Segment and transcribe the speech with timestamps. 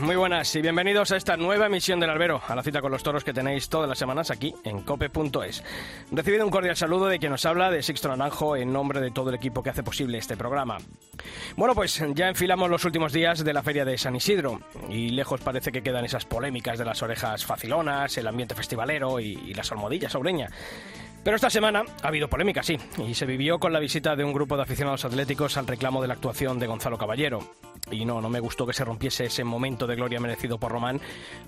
[0.00, 3.04] Muy buenas y bienvenidos a esta nueva emisión del Albero, a la cita con los
[3.04, 5.62] toros que tenéis todas las semanas aquí en cope.es.
[6.10, 9.28] Recibido un cordial saludo de quien nos habla, de Sixto Naranjo, en nombre de todo
[9.30, 10.78] el equipo que hace posible este programa.
[11.56, 14.60] Bueno, pues ya enfilamos los últimos días de la feria de San Isidro
[14.90, 19.38] y lejos parece que quedan esas polémicas de las orejas facilonas, el ambiente festivalero y,
[19.46, 20.50] y las almohadillas sobreña.
[21.26, 24.32] Pero esta semana ha habido polémica, sí, y se vivió con la visita de un
[24.32, 27.40] grupo de aficionados atléticos al reclamo de la actuación de Gonzalo Caballero.
[27.90, 31.00] Y no, no me gustó que se rompiese ese momento de gloria merecido por Román,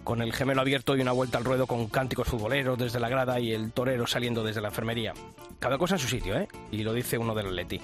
[0.02, 3.38] con el gemelo abierto y una vuelta al ruedo con cánticos futboleros desde la grada
[3.38, 5.14] y el torero saliendo desde la enfermería.
[5.60, 6.48] Cada cosa en su sitio, ¿eh?
[6.72, 7.80] Y lo dice uno del Atleti.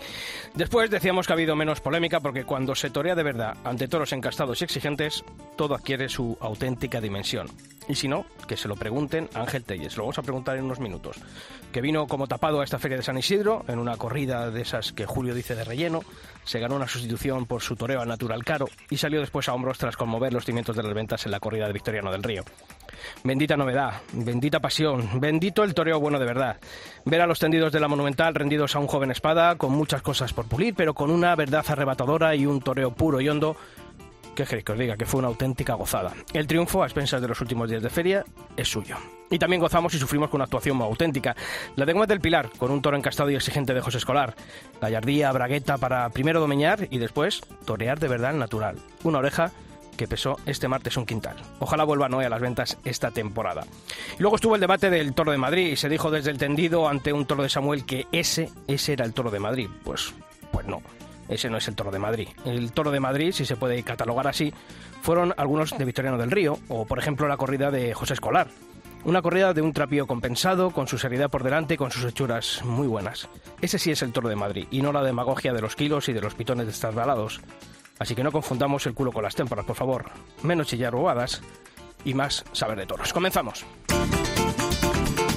[0.55, 4.13] Después decíamos que ha habido menos polémica porque cuando se torea de verdad ante toros
[4.13, 5.25] encastados y exigentes,
[5.57, 7.47] todo adquiere su auténtica dimensión.
[7.89, 9.97] Y si no, que se lo pregunten a Ángel Telles.
[9.97, 11.17] Lo vamos a preguntar en unos minutos.
[11.73, 14.93] Que vino como tapado a esta feria de San Isidro, en una corrida de esas
[14.93, 16.01] que Julio dice de relleno,
[16.45, 19.79] se ganó una sustitución por su toreo a natural caro y salió después a hombros
[19.79, 22.45] tras conmover los cimientos de las ventas en la corrida de Victoriano del Río.
[23.23, 26.59] Bendita novedad, bendita pasión, bendito el toreo bueno de verdad.
[27.05, 30.33] Ver a los tendidos de la Monumental rendidos a un joven espada, con muchas cosas
[30.33, 33.57] por pulir, pero con una verdad arrebatadora y un toreo puro y hondo
[34.35, 34.97] ¿Qué queréis que os diga?
[34.97, 36.13] Que fue una auténtica gozada.
[36.33, 38.25] El triunfo, a expensas de los últimos días de feria,
[38.57, 38.97] es suyo.
[39.31, 41.37] Y también gozamos y sufrimos con una actuación muy auténtica.
[41.77, 44.35] La de Gómez del Pilar, con un toro encastado y exigente de José Escolar.
[44.81, 48.77] Gallardía, bragueta para primero domeñar y después torear de verdad el natural.
[49.05, 49.53] Una oreja
[49.97, 51.37] que pesó este martes un quintal.
[51.61, 53.65] Ojalá vuelva Noé a las ventas esta temporada.
[54.19, 56.89] Y luego estuvo el debate del toro de Madrid y se dijo desde el tendido
[56.89, 59.69] ante un toro de Samuel que ese, ese era el toro de Madrid.
[59.85, 60.13] Pues,
[60.51, 60.83] pues no
[61.29, 62.29] ese no es el toro de Madrid.
[62.45, 64.53] El toro de Madrid, si se puede catalogar así,
[65.03, 68.49] fueron algunos de Victoriano del Río, o por ejemplo la corrida de José Escolar.
[69.05, 72.63] Una corrida de un trapío compensado, con su seriedad por delante y con sus hechuras
[72.65, 73.29] muy buenas.
[73.61, 76.15] Ese sí es el toro de Madrid, y no la demagogia de los kilos y
[76.15, 77.41] de los pitones destarvalados.
[77.99, 80.07] Así que no confundamos el culo con las témporas, por favor.
[80.43, 81.43] Menos chillar bobadas
[82.05, 83.13] y más saber de toros.
[83.13, 83.65] Comenzamos.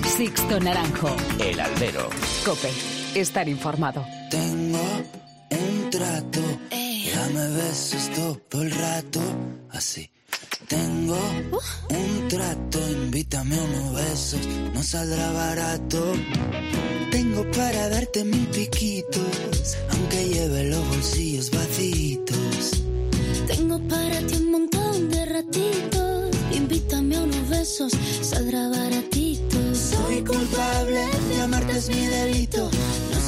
[0.05, 1.15] Sixto Naranjo.
[1.39, 2.09] El albero.
[2.45, 2.71] Cope.
[3.13, 4.03] Estar informado.
[4.31, 4.79] Tengo
[5.97, 6.41] trato,
[7.15, 9.19] dame besos todo el rato,
[9.71, 10.09] así.
[10.67, 11.17] Tengo
[11.89, 14.41] un trato, invítame a unos besos,
[14.73, 16.13] no saldrá barato.
[17.09, 22.83] Tengo para darte mil piquitos, aunque lleve los bolsillos vacíos.
[23.47, 27.91] Tengo para ti un montón de ratitos, invítame a unos besos,
[28.21, 29.57] saldrá baratito.
[29.73, 32.69] Soy culpable de amarte es mi delito,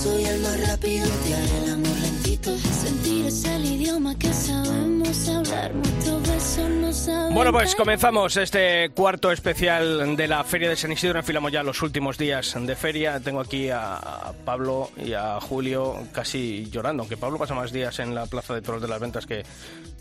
[0.04, 2.58] soy el más rápido, te haré el amor lentito.
[2.58, 7.34] Sentir es el idioma que sabemos hablar, nuestro beso no sabe.
[7.34, 11.20] Bueno, pues comenzamos este cuarto especial de la Feria de San Isidro.
[11.20, 13.20] Enfilamos ya los últimos días de feria.
[13.20, 18.16] Tengo aquí a Pablo y a Julio casi llorando, aunque Pablo pasa más días en
[18.16, 19.44] la Plaza de Toros de las Ventas que,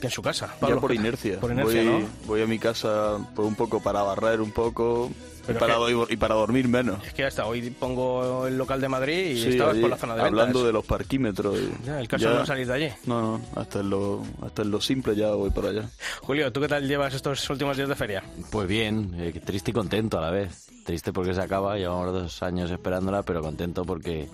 [0.01, 0.55] que en su casa.
[0.61, 1.41] Pablo, Ya por inercia.
[1.41, 2.09] Por inercia, voy, ¿no?
[2.27, 5.11] voy a mi casa por un poco para barrer un poco
[5.49, 5.77] y para,
[6.11, 7.05] y para dormir menos.
[7.07, 9.91] Es que ya está, hoy pongo el local de Madrid y Sí, estabas allí, por
[9.91, 10.41] la zona de ventas.
[10.41, 11.59] Hablando de los parquímetros.
[11.59, 12.89] y Ya, el caso de no salir de allí.
[13.07, 15.89] No, no, hasta en, lo, hasta en lo simple ya voy para allá.
[16.23, 18.23] Julio, ¿tú qué tal llevas estos últimos días de feria?
[18.51, 20.67] Pues bien, eh, triste y contento a la vez.
[20.85, 24.29] Triste porque se acaba, llevamos dos años esperándola, pero contento porque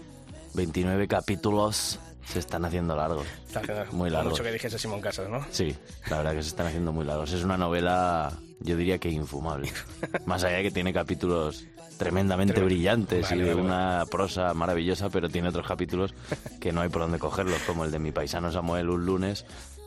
[0.54, 3.26] 29 capítulos se están haciendo largos.
[3.46, 4.32] Está Muy largos.
[4.32, 5.44] Mucho que dijese Simón Casas, ¿no?
[5.50, 5.74] Sí,
[6.08, 7.32] la verdad que se están haciendo muy largos.
[7.32, 9.72] Es una novela, yo diría que infumable.
[10.26, 11.64] Más allá de que tiene capítulos
[11.98, 12.74] tremendamente Tremendo.
[12.74, 13.74] brillantes Vale, y de vale, vale.
[13.74, 16.14] una prosa maravillosa, pero tiene otros capítulos
[16.60, 19.44] que no hay por dónde cogerlos, como el de mi paisano Samuel un lunes.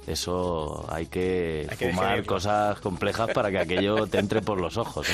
[0.08, 4.78] Eso hay que, Hay que fumar cosas complejas para que aquello te entre por los
[4.78, 5.10] ojos.
[5.10, 5.14] ¿eh?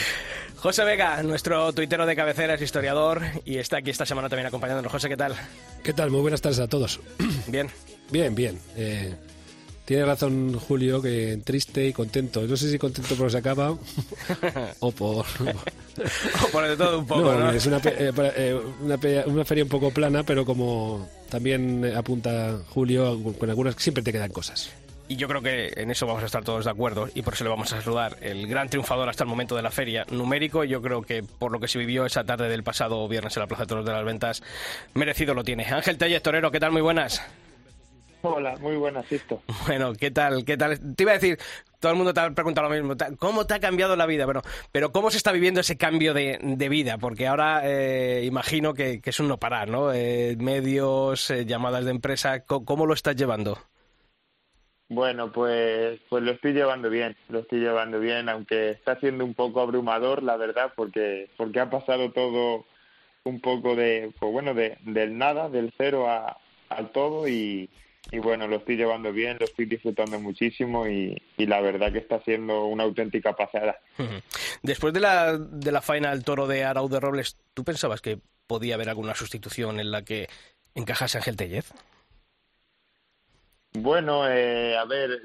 [0.57, 4.91] José Vega, nuestro tuitero de cabecera, es historiador y está aquí esta semana también acompañándonos.
[4.91, 5.35] José, ¿qué tal?
[5.83, 6.11] ¿Qué tal?
[6.11, 6.99] Muy buenas tardes a todos.
[7.47, 7.69] Bien.
[8.11, 8.59] Bien, bien.
[8.75, 9.15] Eh,
[9.85, 12.43] tiene razón Julio que triste y contento.
[12.43, 13.75] No sé si contento porque se acaba
[14.79, 15.25] o por...
[15.25, 17.51] O por de todo un poco, no, ¿no?
[17.51, 23.49] es una, eh, eh, una, feria un poco plana, pero como también apunta Julio, con
[23.49, 24.69] algunas siempre te quedan cosas.
[25.07, 27.43] Y yo creo que en eso vamos a estar todos de acuerdo y por eso
[27.43, 28.17] le vamos a saludar.
[28.21, 31.59] El gran triunfador hasta el momento de la feria, numérico, yo creo que por lo
[31.59, 34.05] que se vivió esa tarde del pasado viernes en la Plaza de Toros de las
[34.05, 34.43] Ventas,
[34.93, 35.65] merecido lo tiene.
[35.65, 36.71] Ángel Tellez, torero, ¿qué tal?
[36.71, 37.21] Muy buenas.
[38.25, 39.41] Hola, muy buenas, Sisto.
[39.67, 40.45] Bueno, ¿qué tal?
[40.45, 40.79] ¿Qué tal?
[40.95, 41.37] Te iba a decir,
[41.81, 42.95] todo el mundo te ha preguntado lo mismo.
[43.19, 44.23] ¿Cómo te ha cambiado la vida?
[44.23, 44.41] Bueno,
[44.71, 46.39] pero ¿cómo se está viviendo ese cambio de,
[46.69, 46.97] vida?
[46.97, 49.91] Porque ahora eh, imagino que, es un no parar, ¿no?
[49.91, 53.59] Eh, medios, eh, llamadas de empresa, ¿cómo, lo estás llevando?
[54.93, 59.33] Bueno, pues, pues lo estoy llevando bien, lo estoy llevando bien, aunque está siendo un
[59.33, 62.65] poco abrumador, la verdad, porque, porque ha pasado todo
[63.23, 66.37] un poco de, pues bueno, de, del nada, del cero a,
[66.69, 67.69] al todo y,
[68.11, 72.21] y bueno, lo estoy llevando bien, lo estoy disfrutando muchísimo y, la verdad que está
[72.21, 73.79] siendo una auténtica pasada.
[74.61, 78.19] Después de la, de la faena del toro de Arau de Robles, ¿tú pensabas que
[78.45, 80.27] podía haber alguna sustitución en la que
[80.75, 81.73] encajase Ángel Tellez?
[83.73, 85.21] Bueno, eh, a ver,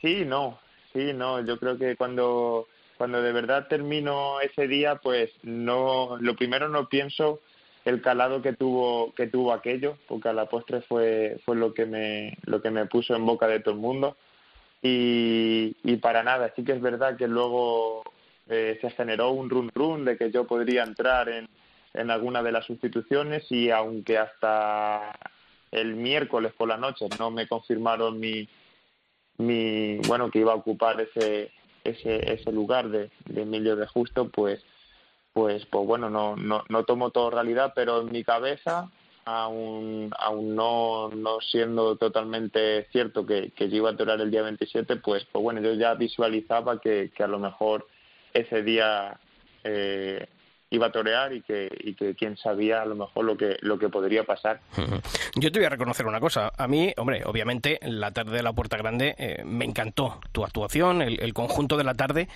[0.00, 0.58] sí, no,
[0.92, 6.36] sí, no, yo creo que cuando, cuando de verdad termino ese día, pues no, lo
[6.36, 7.40] primero no pienso
[7.84, 11.84] el calado que tuvo que tuvo aquello porque a la postre fue fue lo que
[11.84, 14.16] me lo que me puso en boca de todo el mundo.
[14.82, 18.02] Y, y para nada sí que es verdad que luego
[18.48, 21.48] eh, se generó un run run de que yo podría entrar en,
[21.94, 25.18] en alguna de las sustituciones y aunque hasta
[25.74, 28.48] el miércoles por la noche no me confirmaron mi
[29.38, 31.50] mi bueno que iba a ocupar ese
[31.82, 34.64] ese ese lugar de, de Emilio de Justo pues
[35.34, 38.88] pues, pues bueno, no, no, no tomo todo realidad, pero en mi cabeza,
[39.24, 44.42] aún, aún no, no siendo totalmente cierto que, que yo iba a torear el día
[44.42, 47.88] 27, pues, pues bueno, yo ya visualizaba que, que a lo mejor
[48.32, 49.18] ese día
[49.64, 50.24] eh,
[50.74, 53.78] iba a torear y que, y que quién sabía a lo mejor lo que, lo
[53.78, 54.60] que podría pasar.
[55.36, 56.52] Yo te voy a reconocer una cosa.
[56.56, 61.02] A mí, hombre, obviamente, la tarde de la Puerta Grande eh, me encantó tu actuación,
[61.02, 62.28] el, el conjunto de la tarde,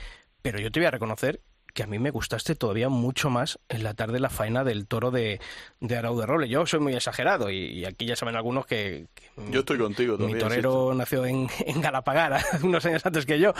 [0.43, 1.41] pero yo te voy a reconocer
[1.79, 5.13] que a mí me gustaste todavía mucho más en la tarde la faena del toro
[5.13, 5.41] de,
[5.79, 6.49] de Arau de Roble.
[6.49, 9.07] Yo soy muy exagerado y, aquí ya saben algunos que...
[9.53, 10.39] yo estoy contigo también.
[10.39, 13.55] Mi torero nació en, en Galapagara unos años antes que yo.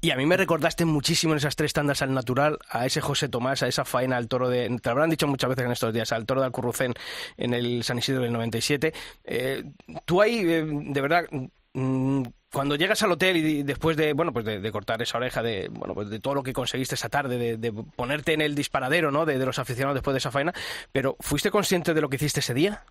[0.00, 3.28] Y a mí me recordaste muchísimo en esas tres tandas al natural, a ese José
[3.28, 4.68] Tomás, a esa faena al toro de...
[4.80, 6.94] Te lo habrán dicho muchas veces en estos días, al toro de Alcurrucén
[7.36, 8.94] en el San Isidro del 97.
[9.24, 9.64] Eh,
[10.04, 11.24] tú ahí, eh, de verdad,
[11.72, 12.22] mm,
[12.52, 15.94] cuando llegas al hotel y después de bueno pues de, cortar esa oreja de bueno
[15.94, 19.38] pues de todo lo que conseguiste esa tarde de, ponerte en el disparadero no de,
[19.44, 20.52] los aficionados después de esa faena
[20.92, 22.84] pero fuiste consciente de lo que hiciste ese día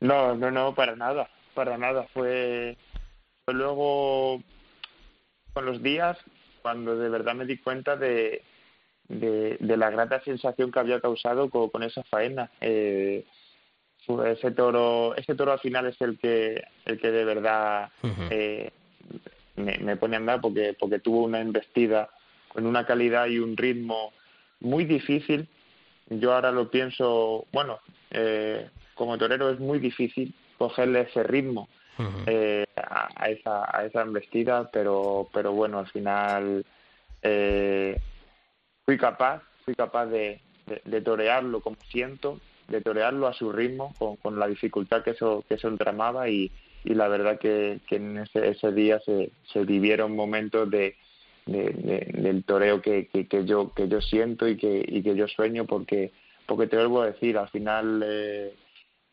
[0.00, 2.06] no no no para nada para nada.
[2.14, 2.76] Fue,
[3.44, 4.40] fue luego
[5.52, 6.16] con los días
[6.62, 8.42] cuando de verdad me di cuenta de
[9.08, 12.50] de, la grata sensación que había causado con, con esa faena.
[12.60, 13.24] Eh,
[14.26, 17.90] ese toro ese toro al final es el que el que de verdad
[18.30, 18.70] eh,
[19.56, 22.08] me, pone a andar porque porque tuvo una embestida
[22.48, 24.12] con una calidad y un ritmo
[24.60, 25.48] muy difícil.
[26.08, 27.80] Yo ahora lo pienso bueno
[28.10, 31.68] eh, como torero es muy difícil cogerle ese ritmo
[32.26, 36.64] eh, a, esa a esa embestida pero pero bueno al final
[38.84, 40.40] fui capaz fui capaz de,
[40.84, 45.44] de torearlo como siento de torearlo a su ritmo, con, con la dificultad que eso,
[45.48, 46.50] que eso entramaba y,
[46.84, 50.96] y la verdad que, que en ese, ese día se, se vivieron momentos de,
[51.46, 55.28] de, del toreo que, que, que, yo que yo siento y que, y que yo
[55.28, 56.12] sueño porque
[56.46, 58.54] porque te vuelvo a decir al final eh,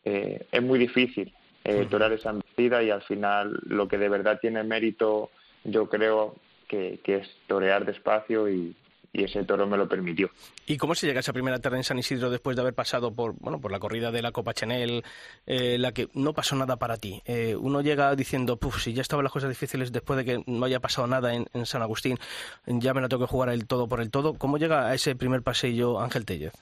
[0.04, 1.32] eh, es muy difícil
[1.64, 5.30] eh, torear esa embestida y al final lo que de verdad tiene mérito
[5.64, 6.36] yo creo
[6.68, 8.76] que, que es torear despacio y,
[9.14, 10.28] y ese toro me lo permitió.
[10.66, 13.14] ¿Y cómo se llega a esa primera tarde en San Isidro después de haber pasado
[13.14, 15.04] por bueno por la corrida de la Copa Chanel,
[15.46, 17.22] eh, la que no pasó nada para ti?
[17.24, 20.66] Eh, uno llega diciendo, puf, si ya estaban las cosas difíciles después de que no
[20.66, 22.18] haya pasado nada en, San Agustín,
[22.66, 24.34] ya me la tengo que jugar el todo por el todo.
[24.34, 26.52] ¿Cómo llega a ese primer pasillo Ángel Tellez?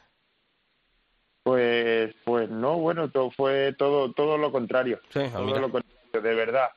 [1.42, 5.00] Pues, pues no, bueno, todo, fue todo, todo lo contrario.
[5.08, 6.68] Sí, todo lo contrario, de verdad.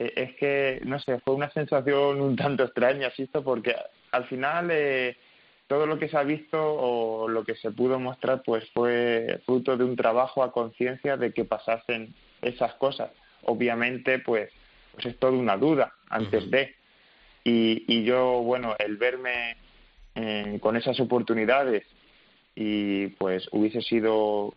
[0.00, 3.76] Eh, es que, no sé, fue una sensación un tanto extraña, esto porque
[4.12, 5.16] al final eh,
[5.66, 9.76] todo lo que se ha visto o lo que se pudo mostrar pues fue fruto
[9.76, 13.10] de un trabajo a conciencia de que pasasen esas cosas.
[13.44, 14.50] Obviamente pues,
[14.94, 16.74] pues es toda una duda antes de.
[17.44, 19.56] Y, y yo, bueno, el verme
[20.14, 21.84] eh, con esas oportunidades
[22.54, 24.54] y pues hubiese sido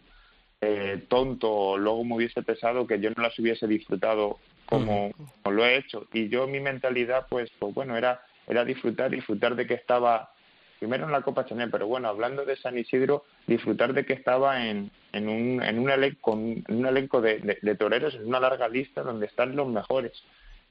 [0.61, 5.11] eh, tonto luego me hubiese pesado que yo no las hubiese disfrutado como,
[5.43, 6.07] como, lo he hecho.
[6.13, 10.31] Y yo mi mentalidad pues, pues bueno, era era disfrutar, disfrutar de que estaba
[10.79, 14.67] primero en la Copa Chanel, pero bueno, hablando de San Isidro, disfrutar de que estaba
[14.67, 18.67] en, en, un, en un elenco, en un elenco de, de, toreros, en una larga
[18.67, 20.11] lista donde están los mejores.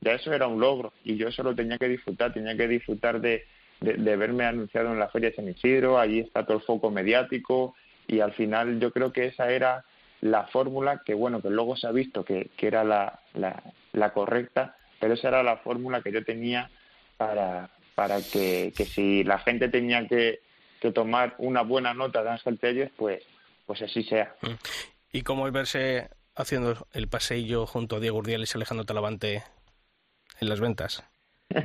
[0.02, 3.22] Ya eso era un logro y yo eso lo tenía que disfrutar, tenía que disfrutar
[3.22, 3.46] de,
[3.80, 7.74] de, verme anunciado en la Feria de San Isidro, allí está todo el foco mediático
[8.06, 9.82] y al final yo creo que esa era
[10.22, 13.62] la fórmula que bueno, que luego se ha visto que, que era la, la,
[13.92, 16.70] la correcta pero esa era la fórmula que yo tenía
[17.16, 20.38] para, para que, que si la gente tenía que,
[20.80, 23.20] que tomar una buena nota de Ángel Telles, pues,
[23.66, 24.36] pues así sea.
[25.10, 29.42] ¿Y cómo es verse haciendo el paseillo junto a Diego Urdiales y Alejandro Talavante
[30.40, 31.04] en las ventas?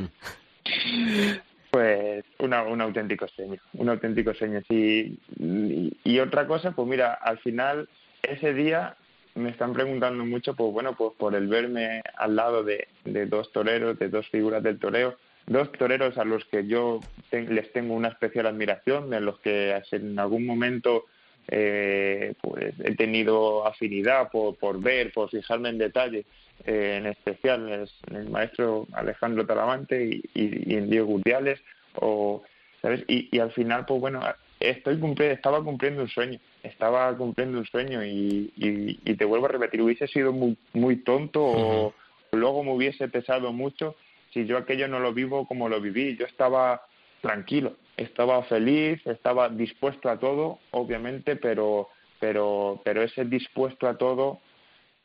[1.69, 4.61] Pues una, un auténtico sueño, un auténtico sueño.
[4.67, 5.19] Sí.
[5.37, 7.87] Y, y, otra cosa, pues mira, al final
[8.23, 8.95] ese día
[9.35, 13.51] me están preguntando mucho, pues bueno, pues por el verme al lado de, de dos
[13.51, 16.99] toreros, de dos figuras del toreo, dos toreros a los que yo
[17.31, 21.05] les tengo una especial admiración, en los que en algún momento
[21.47, 26.25] eh, pues he tenido afinidad por, por ver, por fijarme en detalle,
[26.65, 31.61] eh, en especial es el maestro Alejandro Talavante y, y, y en Diego Urdiales,
[31.95, 32.43] o,
[32.81, 33.03] ¿sabes?
[33.07, 34.21] Y, y al final, pues bueno,
[34.59, 39.45] estoy cumpliendo, estaba cumpliendo un sueño, estaba cumpliendo un sueño y, y, y te vuelvo
[39.47, 41.93] a repetir, hubiese sido muy, muy tonto uh -huh.
[42.31, 43.95] o luego me hubiese pesado mucho
[44.33, 46.15] si yo aquello no lo vivo como lo viví.
[46.17, 46.81] Yo estaba
[47.21, 54.39] tranquilo, estaba feliz, estaba dispuesto a todo, obviamente, pero, pero, pero ese dispuesto a todo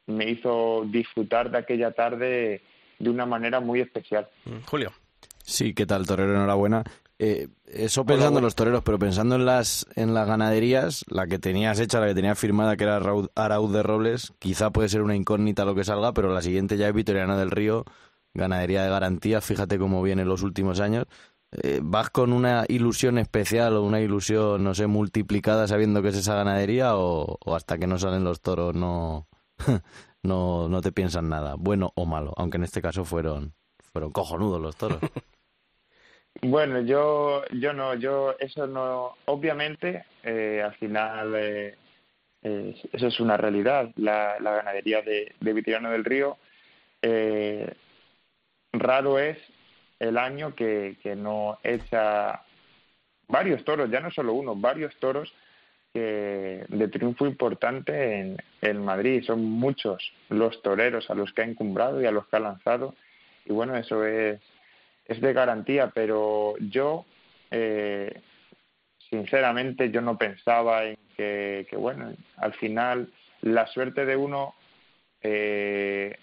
[0.07, 2.63] me hizo disfrutar de aquella tarde
[2.99, 4.29] de una manera muy especial.
[4.67, 4.93] Julio.
[5.45, 6.35] Sí, ¿qué tal, Torero?
[6.35, 6.85] Enhorabuena.
[7.25, 11.39] Eh, eso pensando en los toreros, pero pensando en las en las ganaderías, la que
[11.39, 13.01] tenías hecha, la que tenías firmada, que era
[13.37, 16.89] Arauz de Robles, quizá puede ser una incógnita lo que salga, pero la siguiente ya
[16.89, 17.85] es Vitoriana del Río,
[18.35, 21.05] ganadería de garantía, fíjate cómo viene en los últimos años.
[21.53, 26.17] Eh, ¿Vas con una ilusión especial o una ilusión, no sé, multiplicada sabiendo que es
[26.17, 29.29] esa ganadería o, o hasta que no salen los toros no,
[30.25, 32.33] no, no te piensan nada, bueno o malo?
[32.37, 33.55] Aunque en este caso fueron,
[33.93, 34.99] fueron cojonudos los toros.
[36.45, 41.77] Bueno, yo, yo no, yo eso no, obviamente, eh, al final eh,
[42.43, 43.93] eso es una realidad.
[43.97, 46.39] La, ganadería de, de del Río,
[47.01, 47.73] eh,
[48.73, 49.39] raro es
[50.01, 52.43] el año que, que no echa
[53.29, 55.33] varios toros, ya no solo uno, varios toros
[55.93, 59.23] que de triunfo importante en, en Madrid.
[59.25, 62.97] Son muchos los toreros a los que ha encumbrado y a los que ha lanzado.
[63.45, 64.41] Y bueno, eso es
[65.07, 67.05] es de garantía, pero yo,
[67.51, 68.21] eh,
[69.11, 74.55] sinceramente, yo no pensaba en que, que, bueno, al final la suerte de uno
[75.21, 76.17] eh,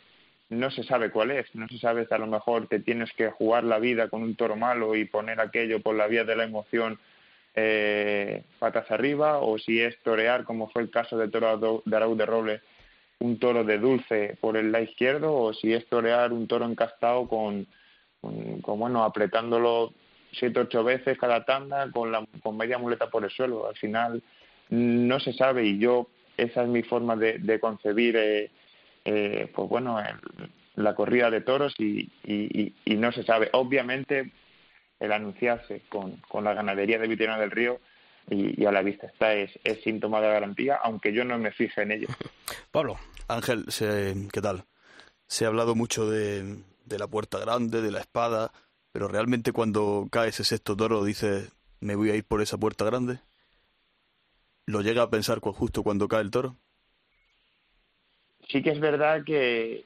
[0.49, 3.29] no se sabe cuál es, no se sabe si a lo mejor te tienes que
[3.29, 6.43] jugar la vida con un toro malo y poner aquello por la vía de la
[6.43, 6.99] emoción
[7.55, 12.17] eh, patas arriba, o si es torear, como fue el caso de toro de Araúz
[12.17, 12.61] de Robles,
[13.19, 17.27] un toro de dulce por el lado izquierdo, o si es torear un toro encastado
[17.27, 17.67] con
[18.21, 19.93] con, bueno apretándolo
[20.31, 23.67] siete ocho veces cada tanda con la con media muleta por el suelo.
[23.67, 24.21] Al final
[24.69, 26.07] no se sabe y yo
[26.37, 28.51] esa es mi forma de, de concebir eh,
[29.05, 33.49] eh, pues bueno el, la corrida de toros y, y, y, no se sabe.
[33.53, 34.31] Obviamente
[34.99, 37.79] el anunciarse con, con la ganadería de Vitoriana del Río
[38.29, 41.81] y, a la vista está es, es síntoma de garantía aunque yo no me fije
[41.81, 42.07] en ello.
[42.71, 42.97] Pablo
[43.27, 43.65] Ángel
[44.31, 44.65] qué tal
[45.27, 46.57] se ha hablado mucho de
[46.89, 48.51] de la puerta grande, de la espada,
[48.91, 52.85] pero realmente cuando cae ese sexto toro dices, me voy a ir por esa puerta
[52.85, 53.19] grande.
[54.65, 56.57] ¿Lo llega a pensar justo cuando cae el toro?
[58.49, 59.85] Sí que es verdad que,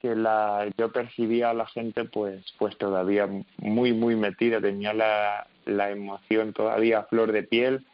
[0.00, 3.28] que la, yo percibía a la gente pues, pues todavía
[3.58, 7.86] muy, muy metida, tenía la, la emoción todavía a flor de piel.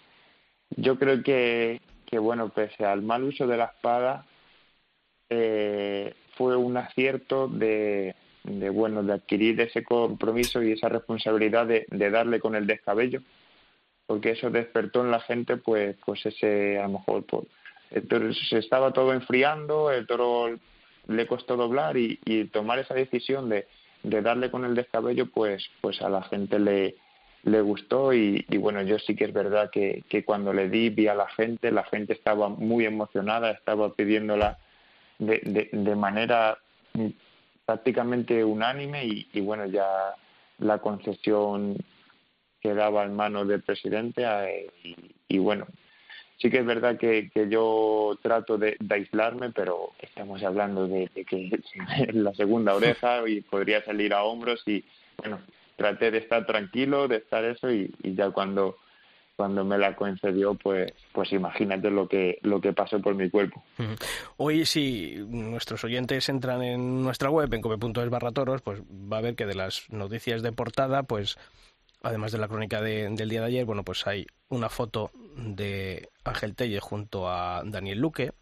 [0.71, 4.27] Yo creo que, que bueno, pese al mal uso de la espada,
[5.31, 8.14] eh, fue un acierto de,
[8.45, 13.21] de, bueno de adquirir ese compromiso y esa responsabilidad de, darle con el descabello
[14.07, 17.47] porque eso despertó en la gente pues pues ese a lo mejor pues,
[18.49, 20.57] se estaba todo enfriando el toro
[21.09, 22.16] le costó doblar y,
[22.52, 23.66] tomar esa decisión de,
[24.02, 28.99] darle con el descabello pues pues a la gente le gustó y, y, bueno, yo
[28.99, 32.12] sí que es verdad que, que cuando le di vi a la gente, la gente
[32.12, 34.59] estaba muy emocionada, estaba pidiéndola
[35.18, 36.58] de, de, de manera
[37.64, 40.14] prácticamente unánime y, y, bueno, ya
[40.58, 41.76] la concesión
[42.60, 44.96] quedaba en manos del presidente eh, y,
[45.28, 45.66] y, bueno,
[46.38, 51.10] sí que es verdad que, que yo trato de, de, aislarme, pero estamos hablando de,
[51.14, 51.60] de que
[52.12, 54.84] la segunda oreja y podría salir a hombros y
[55.18, 55.40] bueno,
[55.76, 58.78] traté de estar tranquilo, de estar eso y, y ya cuando
[59.38, 63.62] cuando me la concedió, pues, pues imagínate lo que, lo que pasó por mi cuerpo.
[64.37, 69.21] Hoy, si nuestros oyentes entran en nuestra web, en cope.es barra toros, pues va a
[69.21, 71.38] ver que de las noticias de portada, pues
[72.02, 76.09] además de la crónica de, del día de ayer, bueno, pues hay una foto de
[76.25, 78.33] Ángel Telle junto a Daniel Luque,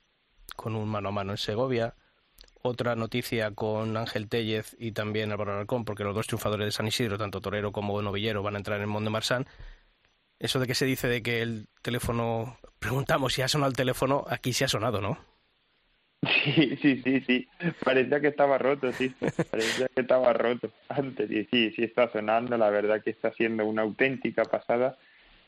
[0.57, 1.95] con un mano a mano en Segovia,
[2.63, 6.87] otra noticia con Ángel Tellez y también Álvaro Alarcón, porque los dos triunfadores de San
[6.87, 9.47] Isidro, tanto Torero como Novillero, van a entrar en Mont de Marsan.
[10.39, 14.25] Eso de que se dice de que el teléfono, preguntamos si ha sonado el teléfono,
[14.29, 15.19] aquí sí ha sonado, ¿no?
[16.45, 17.49] Sí, sí, sí, sí.
[17.85, 19.15] Parecía que estaba roto, sí.
[19.51, 21.31] Parecía que estaba roto antes.
[21.31, 22.57] Y sí, sí está sonando.
[22.57, 24.97] La verdad que está siendo una auténtica pasada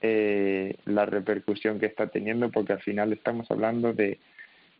[0.01, 4.19] eh, la repercusión que está teniendo, porque al final estamos hablando de,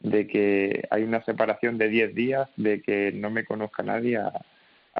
[0.01, 4.33] de que hay una separación de 10 días, de que no me conozca nadie, a,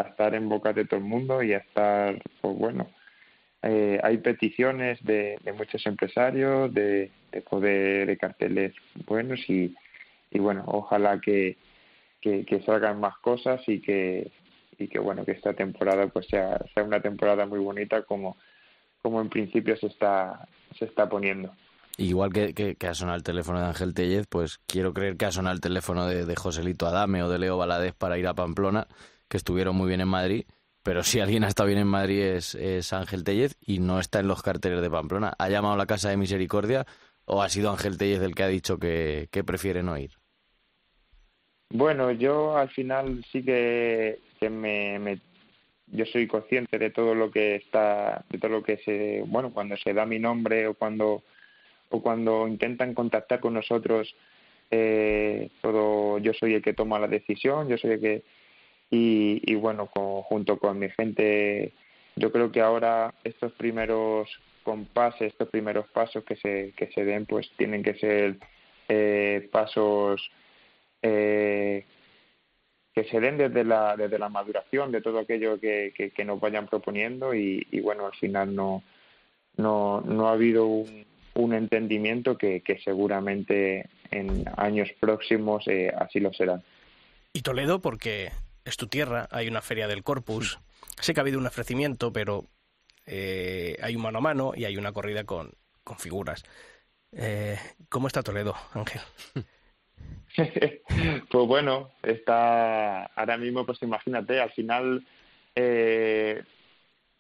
[0.09, 2.89] estar en boca de todo el mundo y a estar, pues bueno,
[3.63, 8.75] eh, hay peticiones de, de muchos empresarios, de, de poder, de carteles
[9.07, 9.75] buenos y,
[10.31, 11.57] y bueno, ojalá que,
[12.21, 14.31] que, salgan más cosas y que,
[14.79, 18.37] y que bueno, que esta temporada pues sea, sea una temporada muy bonita como,
[19.03, 20.47] como en principio se está,
[20.79, 21.53] se está poniendo.
[21.97, 25.33] Igual que, que, ha sonado el teléfono de Ángel Tellez, pues quiero creer que ha
[25.33, 28.87] sonado el teléfono de, de Joselito Adame o de Leo Valadez para ir a Pamplona,
[29.29, 30.45] que estuvieron muy bien en Madrid.
[30.89, 34.27] Pero si alguien ha estado bien en Madrid es, Ángel Tellez y no está en
[34.27, 35.35] los carteles de Pamplona.
[35.39, 36.87] ¿Ha llamado a la Casa de Misericordia
[37.27, 40.13] o ha sido Ángel Tellez el que ha dicho que, que prefiere no ir?
[41.69, 45.21] Bueno, yo al final sí que, que me, me,
[45.89, 49.77] yo soy consciente de todo lo que está, de todo lo que se, bueno, cuando
[49.77, 51.23] se da mi nombre o cuando
[51.91, 54.17] o cuando intentan contactar con nosotros,
[54.71, 58.25] eh, todo, yo soy el que toma la decisión, yo soy el que,
[58.91, 61.73] y, y bueno, con, junto con mi gente,
[62.17, 64.29] yo creo que ahora estos primeros
[64.63, 68.37] compases, estos primeros pasos que se, que se den, pues tienen que ser
[68.89, 70.31] eh, pasos
[71.03, 71.85] eh,
[72.95, 76.67] que se den desde la, desde la maduración de todo aquello que, que, nos vayan
[76.67, 78.83] proponiendo y, bueno, al final no,
[79.57, 86.19] no, no ha habido un, un entendimiento que, que, seguramente en años próximos eh, así
[86.19, 86.61] lo será.
[87.33, 88.31] Y Toledo, porque
[88.69, 90.59] es tu tierra, hay una feria del Corpus.
[91.01, 92.45] Sé que ha habido un ofrecimiento, pero
[93.07, 95.53] eh, hay un mano a mano y hay una corrida con,
[95.85, 96.45] con figuras.
[97.13, 99.01] Eh, ¿Cómo está Toledo, Ángel?
[101.31, 105.07] pues bueno, está ahora mismo, pues imagínate, al final
[105.55, 106.43] eh,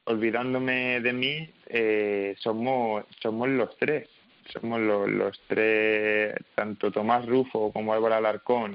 [0.04, 4.08] olvidándome de mí, eh, somos, somos los tres.
[4.50, 8.74] Somos los, los tres, tanto Tomás Rufo como Álvaro Alarcón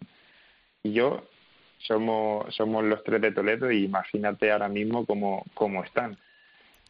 [0.84, 1.24] y yo,
[1.88, 6.18] somos, somos los tres de Toledo y imagínate ahora mismo cómo, cómo están.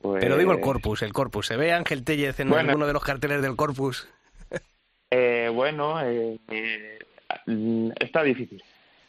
[0.01, 0.23] Pues...
[0.23, 1.47] Pero digo el corpus, el corpus.
[1.47, 4.07] ¿Se ve Ángel Tellez en bueno, alguno de los carteles del corpus?
[5.11, 6.39] eh, bueno, eh,
[7.99, 8.61] está difícil.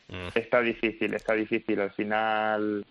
[0.08, 0.28] Mm.
[0.34, 1.80] Está difícil, está difícil.
[1.80, 2.86] Al final,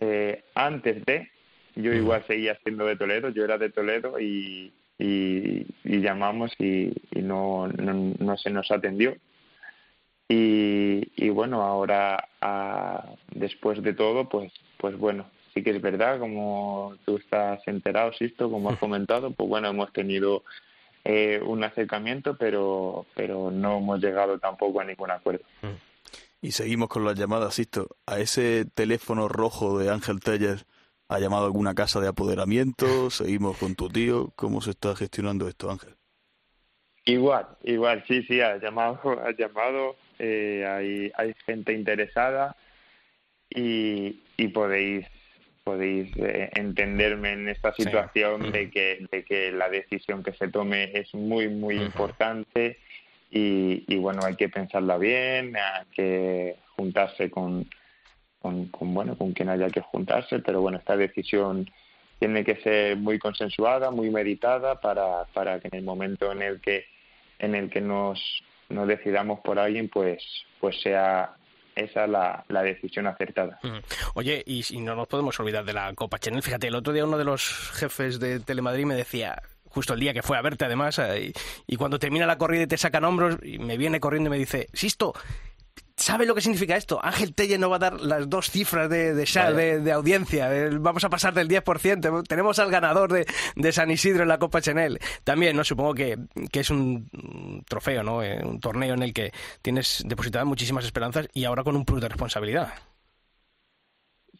[0.00, 1.30] eh, antes de,
[1.74, 6.92] yo igual seguía siendo de Toledo, yo era de Toledo y, y, y llamamos y,
[7.12, 9.16] y no, no, no, se nos atendió.
[10.32, 16.18] Y, y bueno, ahora a, después de todo, pues, pues bueno, sí que es verdad,
[16.18, 20.42] como tú estás enterado, Sisto, como has comentado, pues bueno, hemos tenido
[21.04, 25.44] eh, un acercamiento, pero, pero no hemos llegado tampoco a ningún acuerdo.
[26.40, 27.88] Y seguimos con las llamadas, Sisto.
[28.06, 30.64] A ese teléfono rojo de Ángel Tellez
[31.12, 32.86] ¿Ha llamado alguna casa de apoderamiento?
[33.10, 34.32] ¿Seguimos con tu tío?
[34.34, 35.94] ¿Cómo se está gestionando esto, Ángel?
[37.04, 42.56] Igual, igual, sí, sí, ha llamado, ha llamado, eh, hay, hay gente interesada
[43.50, 45.06] y, y podéis
[45.64, 48.50] podéis eh, entenderme en esta situación sí.
[48.50, 51.86] de que de que la decisión que se tome es muy muy uh -huh.
[51.86, 52.78] importante
[53.30, 57.68] y, y bueno hay que pensarla bien hay que juntarse con
[58.40, 61.68] con, con, bueno con quien haya que juntarse pero bueno esta decisión
[62.20, 66.60] tiene que ser muy consensuada muy meditada para para que en el momento en el
[66.60, 66.86] que
[67.38, 68.18] en el que nos
[68.72, 70.22] nos decidamos por alguien pues
[70.60, 71.34] pues sea
[71.74, 73.58] esa la, la decisión acertada.
[74.14, 76.42] Oye, y, no nos podemos olvidar de la Copa Chanel.
[76.42, 77.42] Fíjate, el otro día uno de los
[77.74, 81.32] jefes de Telemadrid me decía, justo el día que fue a verte además, y,
[81.66, 84.38] y cuando termina la corrida y te sacan hombros, y me viene corriendo y me
[84.38, 85.14] dice, Sisto,
[85.96, 86.98] ¿Sabe lo que significa esto?
[87.02, 90.48] Ángel Telle no va a dar las dos cifras de, de, de, de audiencia.
[90.80, 92.26] Vamos a pasar del 10%.
[92.26, 93.26] Tenemos al ganador de,
[93.56, 94.98] de, San Isidro en la Copa Chanel.
[95.24, 95.64] También, ¿no?
[95.64, 96.16] Supongo que,
[96.50, 97.08] que es un,
[97.68, 98.22] trofeo, ¿no?
[98.22, 102.00] Eh, un torneo en el que tienes depositadas muchísimas esperanzas y ahora con un plus
[102.00, 102.72] de responsabilidad.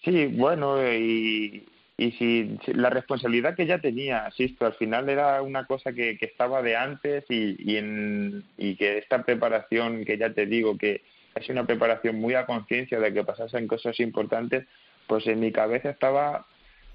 [0.05, 1.65] Sí, bueno, y,
[1.97, 6.19] y si, si, la responsabilidad que ya tenía, asisto, al final era una cosa que,
[6.19, 10.77] que estaba de antes y, y, en, y que esta preparación que ya te digo
[10.77, 11.03] que
[11.41, 14.67] sido una preparación muy a conciencia de que pasasen cosas importantes,
[15.07, 16.47] pues en mi cabeza estaba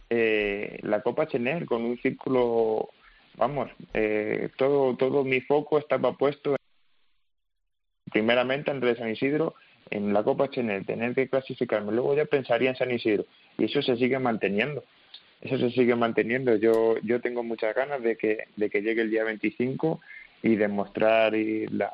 [0.09, 2.89] eh, la Copa Chener con un círculo,
[3.35, 6.55] vamos, eh, todo, todo mi foco estaba puesto
[8.11, 9.55] primeramente en San Isidro
[9.89, 13.25] en la Copa Chenel, tener que clasificarme, luego ya pensaría en San Isidro
[13.57, 14.83] y eso se sigue manteniendo.
[15.39, 16.55] Eso se sigue manteniendo.
[16.55, 20.01] Yo yo tengo muchas ganas de que de que llegue el día 25
[20.43, 21.91] y demostrar y la,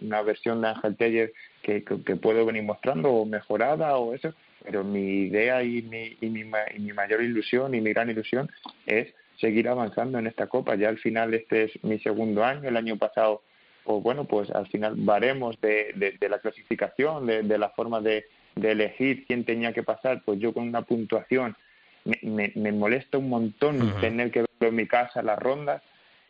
[0.00, 1.32] una, versión de Ángel Teller
[1.62, 4.32] que, que, puedo venir mostrando o mejorada o eso,
[4.62, 8.50] pero mi idea y mi, y mi, y mi mayor ilusión y mi gran ilusión
[8.86, 10.76] es seguir avanzando en esta copa.
[10.76, 13.42] Ya al final este es mi segundo año, el año pasado,
[13.84, 18.24] pues bueno, pues al final varemos de, de, la clasificación, de, de la forma de,
[18.54, 21.56] de elegir quién tenía que pasar, pues yo con una puntuación
[22.04, 25.82] me, me, molesta un montón tener que verlo en mi casa las rondas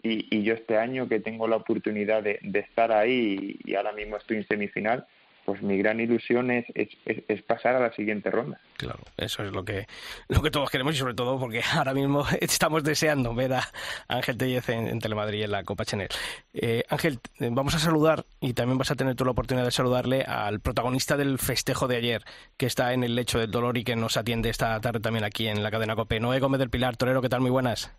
[0.05, 3.93] y, y, yo este año que tengo la oportunidad de, de estar ahí y, ahora
[3.93, 5.07] mismo estoy en semifinal,
[5.47, 8.61] pues mi gran ilusión es, es, pasar a la siguiente ronda.
[8.77, 9.87] Claro, eso es lo que,
[10.29, 13.63] lo que todos queremos y sobre todo porque ahora mismo estamos deseando ver a
[14.09, 16.09] Ángel Tellez en, Telemadrid en la Copa Chanel.
[16.53, 19.71] Eh, Ángel, eh, vamos a saludar y también vas a tener tú la oportunidad de
[19.71, 22.23] saludarle al protagonista del festejo de ayer,
[22.59, 25.49] que está en el lecho del dolor y que nos atiende esta tarde también aquí
[25.49, 26.21] en la cadena COPE.
[26.21, 27.41] Noé Gómez del Pilar, Torero, ¿qué tal?
[27.41, 27.95] Muy buenas.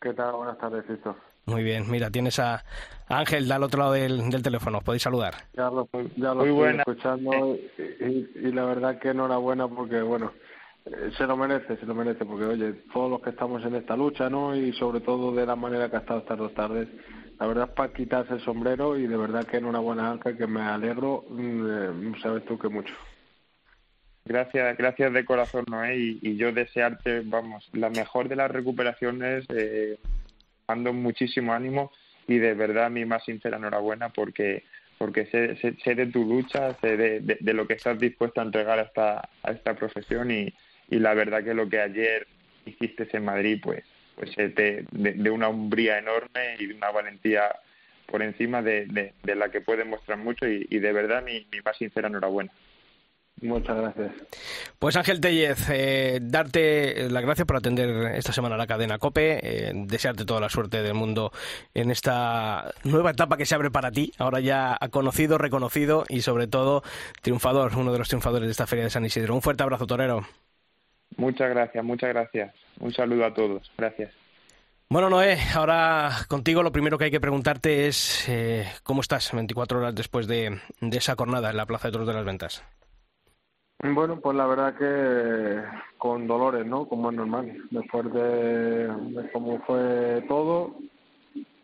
[0.00, 0.32] ¿Qué tal?
[0.36, 1.16] Buenas tardes, Cristo.
[1.48, 2.62] Muy bien, mira, tienes a
[3.08, 5.34] Ángel al otro lado del, del teléfono, podéis saludar.
[5.54, 10.32] Ya lo, ya lo estoy escuchando y, la verdad que enhorabuena porque, bueno,
[10.84, 13.96] eh, se lo merece, se lo merece, porque, oye, todos los que estamos en esta
[13.96, 14.54] lucha, ¿no?
[14.54, 16.86] Y sobre todo de la manera que ha estado estas dos tardes,
[17.40, 20.60] la verdad es para quitarse el sombrero y de verdad que enhorabuena, Ángel, que me
[20.60, 22.92] alegro, mm, eh, sabes tú que mucho.
[24.26, 29.46] Gracias, gracias de corazón, Noé, y, y yo desearte, vamos, la mejor de las recuperaciones.
[29.48, 29.98] Eh,
[30.68, 31.90] mando muchísimo ánimo
[32.26, 34.64] y de verdad mi más sincera enhorabuena porque
[34.98, 38.80] porque sé, sé, de tu lucha, sé de, de, lo que estás dispuesto a entregar
[38.80, 40.52] a esta, a esta profesión y,
[40.90, 42.26] y la verdad que lo que ayer
[42.66, 43.84] hiciste en Madrid pues
[44.16, 47.48] pues de, de, una umbría enorme y de una valentía
[48.06, 51.60] por encima de, de, la que puede mostrar mucho y, y de verdad mi, mi
[51.64, 52.50] más sincera enhorabuena.
[53.40, 54.12] Muchas gracias.
[54.78, 59.72] Pues Ángel Tellez, eh, darte las gracias por atender esta semana la cadena COPE, eh,
[59.74, 61.30] desearte toda la suerte del mundo
[61.74, 66.48] en esta nueva etapa que se abre para ti, ahora ya conocido, reconocido y sobre
[66.48, 66.82] todo
[67.22, 69.34] triunfador, uno de los triunfadores de esta Feria de San Isidro.
[69.34, 70.26] Un fuerte abrazo, Torero.
[71.16, 72.54] Muchas gracias, muchas gracias.
[72.80, 73.70] Un saludo a todos.
[73.76, 74.12] Gracias.
[74.90, 79.78] Bueno, Noé, ahora contigo lo primero que hay que preguntarte es eh, cómo estás 24
[79.78, 82.64] horas después de, de esa jornada en la Plaza de Toros de las Ventas.
[83.80, 85.62] Bueno, pues la verdad que
[85.98, 86.88] con dolores, ¿no?
[86.88, 87.62] Como es normal.
[87.70, 88.90] Después de,
[89.32, 90.74] cómo fue todo,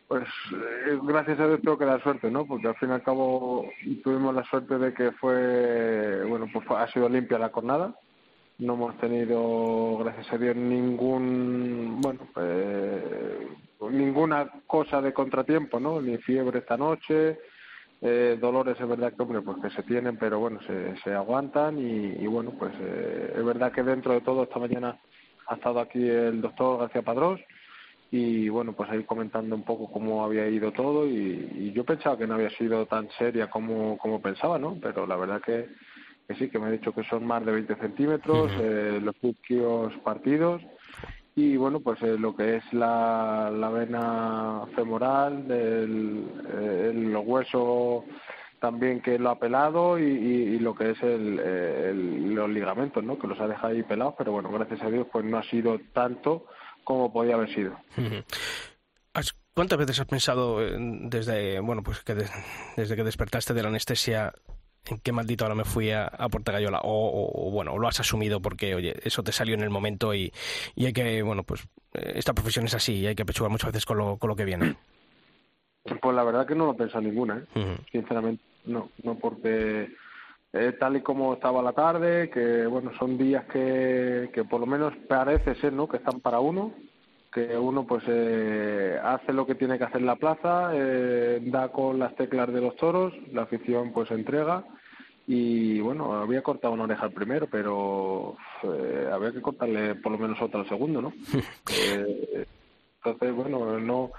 [0.06, 0.22] pues
[0.52, 2.46] eh, gracias a Dios tengo que dar suerte, ¿no?
[2.46, 3.68] Porque al fin y al cabo
[4.04, 7.96] tuvimos la suerte de que fue, bueno, pues ha sido limpia la jornada.
[8.58, 13.48] No hemos tenido, gracias a Dios, ningún, bueno, eh,
[13.90, 16.00] ninguna cosa de contratiempo, ¿no?
[16.00, 17.40] Ni fiebre esta noche,
[18.04, 21.78] eh, dolores es verdad que hombre pues que se tienen pero bueno se, se aguantan
[21.78, 24.98] y, bueno pues eh, es verdad que dentro de todo esta mañana
[25.46, 27.40] ha estado aquí el doctor García Padrós
[28.10, 32.26] y bueno pues ahí comentando un poco cómo había ido todo y, yo pensaba que
[32.26, 35.70] no había sido tan seria como, como pensaba no pero la verdad que,
[36.28, 39.94] que sí que me ha dicho que son más de 20 centímetros eh, los isquios
[40.04, 40.60] partidos
[41.36, 46.24] y bueno pues eh, lo que es la, la vena femoral del
[46.60, 48.04] el, hueso
[48.60, 53.18] también que lo ha pelado y, y, lo que es el, el, los ligamentos no
[53.18, 55.78] que los ha dejado ahí pelados pero bueno gracias a Dios pues no ha sido
[55.92, 56.46] tanto
[56.84, 57.76] como podía haber sido.
[59.54, 62.14] ¿Cuántas veces has pensado eh, desde bueno pues que
[62.76, 64.32] desde que despertaste de la anestesia
[64.86, 68.40] en qué maldito ahora me fui a, a Portagallola o, o, bueno, lo has asumido
[68.40, 70.32] porque, oye, eso te salió en el momento y,
[70.74, 73.72] y hay que, bueno, pues eh, esta profesión es así y hay que pechugar muchas
[73.72, 74.76] veces con lo, con lo que viene.
[76.00, 77.76] Pues la verdad que no lo pensado ninguna, ¿eh?
[77.92, 79.94] sinceramente, no, no porque
[80.54, 84.66] eh, tal y como estaba la tarde, que bueno, son días que, que por lo
[84.66, 85.86] menos parece ser, ¿no?
[85.86, 86.72] Que están para uno,
[87.34, 91.68] que uno pues eh, hace lo que tiene que hacer en la plaza, eh, da
[91.68, 94.64] con las teclas de los toros, la afición pues entrega
[95.26, 100.18] y bueno, había cortado una oreja al primero, pero eh, había que cortarle por lo
[100.18, 101.12] menos otra al segundo, ¿no?
[101.72, 102.46] eh,
[103.04, 104.12] entonces, bueno, no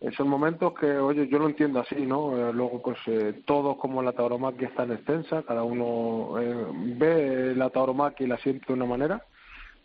[0.00, 2.52] esos momentos que, oye, yo lo entiendo así, ¿no?
[2.52, 2.98] luego, pues
[3.46, 8.66] todos como la tauromaquia es tan extensa, cada uno ve la tauromaquia y la siente
[8.66, 9.24] de una manera,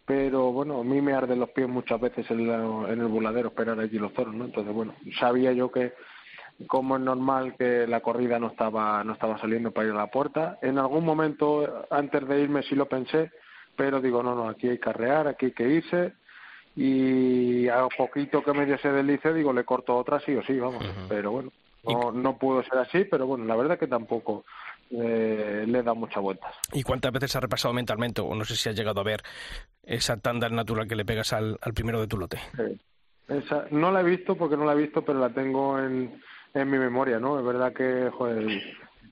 [0.10, 3.80] pero bueno, a mí me arden los pies muchas veces en, en el voladero esperar
[3.80, 4.45] allí los toros, ¿no?
[4.45, 5.93] Entonces, bueno, sabía yo que
[6.65, 10.08] como es normal que la corrida no estaba no estaba saliendo para ir a la
[10.08, 10.58] puerta.
[10.63, 13.30] En algún momento antes de irme sí lo pensé,
[13.76, 16.13] pero digo, no, no, aquí hay que arrear, aquí hay que irse
[16.76, 20.84] y a poquito que me se delice digo, le corto otra sí o sí, vamos,
[21.08, 21.52] pero bueno,
[21.84, 24.43] no, no pudo ser así, pero bueno, la verdad que tampoco
[24.89, 26.56] eh, le da muchas vueltas.
[26.73, 29.21] ¿Y cuántas veces has repasado mentalmente, o no sé si has llegado a ver
[29.84, 32.39] esa tanda natural que le pegas al, al primero de tu lote?
[33.28, 36.19] Esa, no la he visto porque no la he visto, pero la tengo en,
[36.54, 37.39] en mi memoria, ¿no?
[37.39, 38.47] Es verdad que, joder,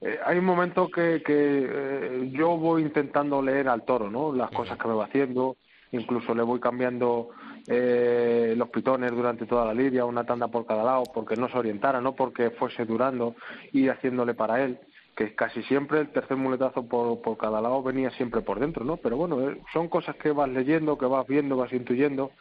[0.02, 4.34] eh, hay un momento que, que eh, yo voy intentando leer al toro, ¿no?
[4.34, 5.58] Las cosas que me va haciendo,
[5.92, 7.30] incluso le voy cambiando
[7.68, 11.58] eh, los pitones durante toda la lidia, una tanda por cada lado, porque no se
[11.58, 13.36] orientara, no porque fuese durando
[13.72, 14.80] y haciéndole para él,
[15.18, 18.98] que casi siempre el tercer muletazo por, por cada lado venía siempre por dentro, ¿no?
[18.98, 22.32] Pero bueno, eh, son cosas que vas leyendo, que vas viendo, vas intuyendo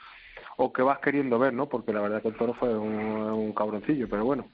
[0.59, 1.69] o que vas queriendo ver, ¿no?
[1.71, 4.49] Porque la verdad que el toro fue un, cabroncillo, pero bueno.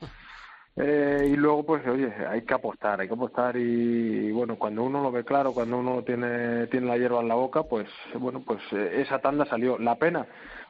[0.77, 4.85] Eh, y luego, pues, oye, hay que apostar, hay que apostar y, y, bueno, cuando
[4.85, 8.43] uno lo ve claro, cuando uno tiene, tiene la hierba en la boca, pues, bueno,
[8.47, 9.79] pues eh, esa tanda salió.
[9.79, 10.27] La pena,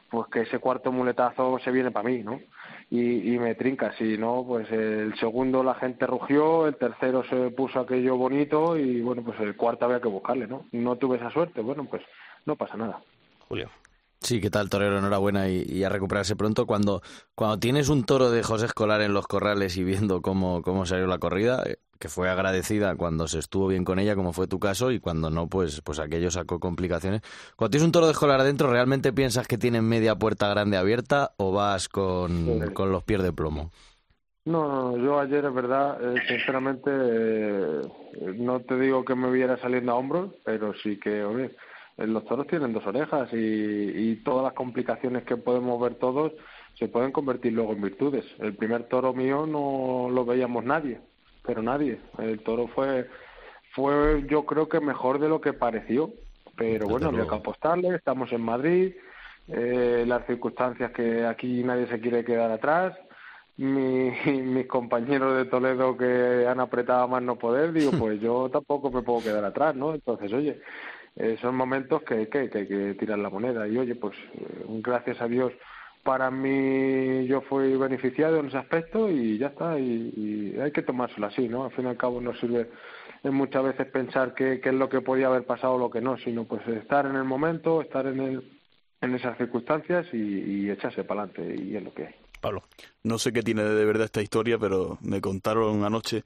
[0.09, 2.39] pues que ese cuarto muletazo se viene para mí, ¿no?
[2.93, 7.49] Y, y me trinca, si no, pues el segundo la gente rugió, el tercero se
[7.49, 10.67] puso aquello bonito y, bueno, pues el cuarto había que buscarle, ¿no?
[10.73, 12.03] No tuve esa suerte, bueno, pues
[12.45, 13.01] no pasa nada.
[13.47, 13.71] Julio.
[14.19, 14.99] Sí, ¿qué tal, torero?
[14.99, 16.67] Enhorabuena y, y, a recuperarse pronto.
[16.67, 17.01] Cuando,
[17.33, 21.07] cuando tienes un toro de José Escolar en los corrales y viendo cómo, cómo salió
[21.07, 24.59] la corrida, eh, que fue agradecida cuando se estuvo bien con ella, como fue tu
[24.59, 27.21] caso, y cuando no, pues, pues aquello sacó complicaciones.
[27.55, 31.31] Cuando tienes un toro de Escolar adentro, ¿realmente piensas que tiene media puerta grande abierta
[31.37, 32.73] o vas con, sí.
[32.73, 33.71] con los pies de plomo?
[34.43, 37.81] No, no, yo ayer es verdad, eh, sinceramente, eh,
[38.35, 41.55] no te digo que me viera saliendo a hombros, pero sí que, oye,
[41.95, 46.33] los toros tienen dos orejas y, y, todas las complicaciones que podemos ver todos
[46.73, 48.25] se pueden convertir luego en virtudes.
[48.39, 50.99] El primer toro mío no lo veíamos nadie,
[51.43, 51.99] pero nadie.
[52.17, 53.09] El toro fue,
[53.73, 56.11] fue yo creo que mejor de lo que pareció,
[56.55, 58.93] pero bueno, había que apostarle, estamos en Madrid,
[59.47, 62.97] eh, las circunstancias que aquí nadie se quiere quedar atrás.
[63.57, 68.89] Mi, mis compañeros de Toledo que han apretado más no poder, digo, pues yo tampoco
[68.91, 69.93] me puedo quedar atrás, ¿no?
[69.93, 70.61] Entonces, oye,
[71.15, 73.67] eh, son momentos que, que, que, hay que tirar la moneda.
[73.67, 75.53] Y oye, pues eh, gracias a Dios
[76.03, 79.79] para mí yo fui beneficiado en ese aspecto y ya está.
[79.79, 81.63] Y, hay que tomárselo así, ¿no?
[81.65, 82.69] Al fin y al cabo no sirve
[83.23, 86.17] muchas veces pensar qué, qué es lo que podía haber pasado o lo que no,
[86.17, 88.59] sino pues estar en el momento, estar en, el,
[89.01, 91.63] en esas circunstancias y, y echarse para adelante.
[91.63, 92.15] Y es lo que hay.
[92.41, 92.63] Pablo.
[93.03, 96.23] No sé qué tiene de verdad esta historia, pero me contaron anoche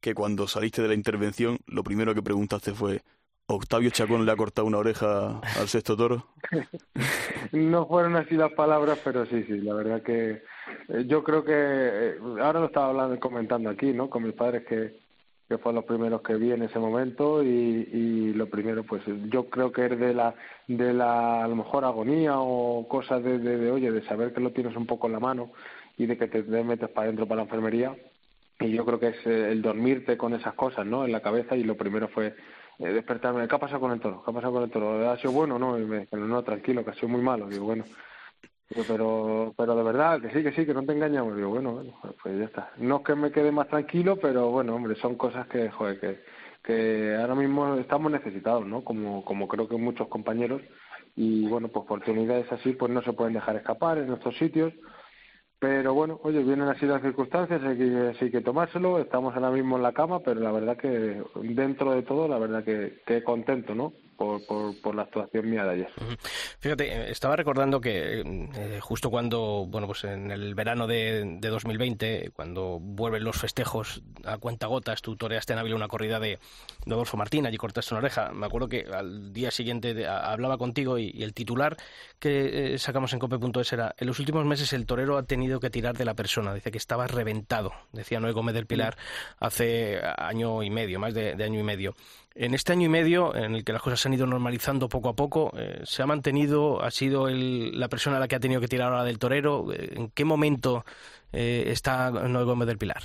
[0.00, 3.02] que cuando saliste de la intervención, lo primero que preguntaste fue
[3.54, 6.26] Octavio Chacón le ha cortado una oreja al sexto toro.
[7.52, 10.42] no fueron así las palabras, pero sí, sí, la verdad que
[10.88, 14.08] eh, yo creo que eh, ahora lo estaba hablando comentando aquí, ¿no?
[14.08, 15.00] Con mis padres que
[15.50, 19.50] que fueron los primeros que vi en ese momento y, y lo primero pues yo
[19.50, 20.32] creo que es de la
[20.68, 24.40] de la a lo mejor agonía o cosas de, de, de oye de saber que
[24.40, 25.50] lo tienes un poco en la mano
[25.98, 27.96] y de que te, te metes para adentro para la enfermería
[28.60, 31.64] y yo creo que es el dormirte con esas cosas no en la cabeza y
[31.64, 32.36] lo primero fue
[32.80, 34.22] eh, despertarme, ¿qué ha pasado con el toro?
[34.24, 35.10] ¿Qué ha pasado con el toro?
[35.10, 35.78] ¿Ha sido bueno no?
[35.78, 37.46] Y me dijeron, no, tranquilo, que ha sido muy malo.
[37.46, 37.84] Digo, bueno,
[38.88, 41.36] pero pero de verdad, que sí, que sí, que no te engañamos.
[41.36, 42.70] Digo, bueno, bueno, pues ya está.
[42.78, 46.20] No es que me quede más tranquilo, pero bueno, hombre, son cosas que, joder, que,
[46.62, 48.82] que ahora mismo estamos necesitados, ¿no?
[48.82, 50.62] Como, como creo que muchos compañeros.
[51.16, 54.72] Y bueno, pues oportunidades así, pues no se pueden dejar escapar en estos sitios.
[55.60, 59.76] Pero bueno, oye, vienen así las circunstancias, hay que, hay que tomárselo, estamos ahora mismo
[59.76, 63.74] en la cama, pero la verdad que dentro de todo, la verdad que, que contento,
[63.74, 63.92] ¿no?
[64.20, 65.88] Por, por, por, la actuación mía de ayer.
[66.58, 72.30] Fíjate, estaba recordando que eh, justo cuando, bueno, pues en el verano de, de, 2020,
[72.34, 76.38] cuando vuelven los festejos a cuenta gotas, tú toreaste en Ávila una corrida de,
[76.84, 78.30] de Adolfo Martín, allí cortaste una oreja.
[78.34, 81.78] Me acuerdo que al día siguiente de, a, hablaba contigo y, y, el titular
[82.18, 85.70] que eh, sacamos en cope.es era, en los últimos meses el torero ha tenido que
[85.70, 88.98] tirar de la persona, dice que estaba reventado, decía Noé Gómez del Pilar
[89.38, 91.94] hace año y medio, más de, de año y medio.
[92.34, 95.08] En este año y medio, en el que las cosas se han ido normalizando poco
[95.08, 98.60] a poco, eh, ¿se ha mantenido, ha sido el, la persona la que ha tenido
[98.60, 99.66] que tirar ahora del torero?
[99.72, 100.84] ¿En qué momento
[101.32, 103.02] eh, está Noé Gómez del Pilar?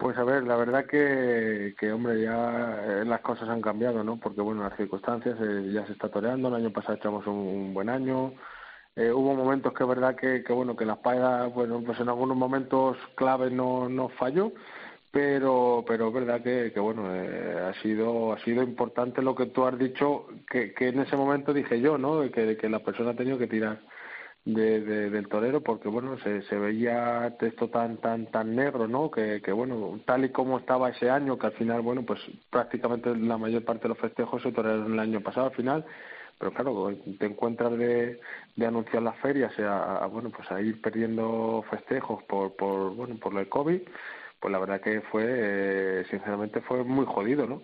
[0.00, 4.16] Pues a ver, la verdad que, que hombre, ya eh, las cosas han cambiado, ¿no?
[4.16, 7.90] Porque, bueno, las circunstancias eh, ya se está toreando, el año pasado echamos un, buen
[7.90, 8.32] año,
[8.96, 12.08] eh, hubo momentos que es verdad que, que, bueno, que la espada, bueno, pues en
[12.08, 14.54] algunos momentos clave no, no falló,
[15.10, 19.64] pero pero es verdad que, bueno eh, ha sido ha sido importante lo que tú
[19.64, 23.16] has dicho que, que en ese momento dije yo no que, que la persona ha
[23.16, 23.80] tenido que tirar
[24.44, 29.10] de, de, del torero porque bueno se, se veía esto tan tan tan negro no
[29.10, 32.20] que, que bueno tal y como estaba ese año que al final bueno pues
[32.50, 35.84] prácticamente la mayor parte de los festejos se torearon el año pasado al final.
[36.38, 38.18] Pero claro te encuentras de,
[38.56, 43.16] de anunciar las ferias a, a, bueno pues a ir perdiendo festejos por por bueno
[43.16, 43.82] por el covid
[44.40, 47.62] pues la verdad que fue, eh, sinceramente fue muy jodido, ¿no?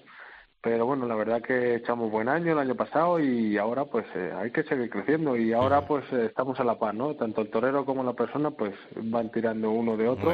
[0.62, 4.32] Pero bueno, la verdad que echamos buen año el año pasado y ahora pues eh,
[4.36, 7.14] hay que seguir creciendo y ahora pues eh, estamos a la paz, ¿no?
[7.14, 10.32] Tanto el torero como la persona pues van tirando uno de otro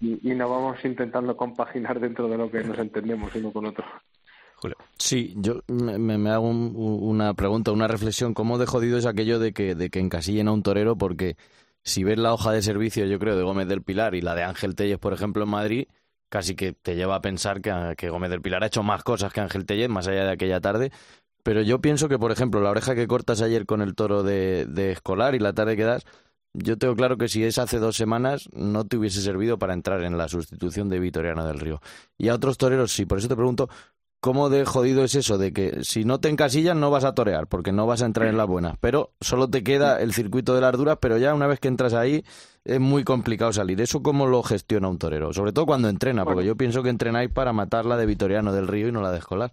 [0.00, 3.84] y, y nos vamos intentando compaginar dentro de lo que nos entendemos uno con otro.
[4.98, 8.34] Sí, yo me, me hago un- una pregunta, una reflexión.
[8.34, 10.94] ¿Cómo de jodido es aquello de que, de que encasillen a un torero?
[10.96, 11.36] Porque
[11.84, 14.44] si ves la hoja de servicio, yo creo, de Gómez del Pilar y la de
[14.44, 15.88] Ángel Tellez, por ejemplo, en Madrid,
[16.28, 19.40] casi que te lleva a pensar que, Gómez del Pilar ha hecho más cosas que
[19.40, 20.92] Ángel Tellez, más allá de aquella tarde.
[21.42, 24.66] Pero yo pienso que, por ejemplo, la oreja que cortas ayer con el toro de,
[24.66, 26.04] de Escolar y la tarde que das,
[26.54, 30.02] yo tengo claro que si es hace dos semanas, no te hubiese servido para entrar
[30.04, 31.80] en la sustitución de Vitoriano del Río.
[32.18, 33.68] Y a otros toreros sí, por eso te pregunto,
[34.22, 35.36] ¿cómo de jodido es eso?
[35.36, 38.28] De que si no te encasillan no vas a torear, porque no vas a entrar
[38.28, 38.78] en las buenas.
[38.78, 41.92] Pero solo te queda el circuito de las duras, pero ya una vez que entras
[41.92, 42.24] ahí
[42.64, 43.80] es muy complicado salir.
[43.80, 45.32] ¿Eso cómo lo gestiona un torero?
[45.32, 48.68] Sobre todo cuando entrena, porque yo pienso que entrenáis para matar la de Vitoriano del
[48.68, 49.50] Río y no la de Escolar.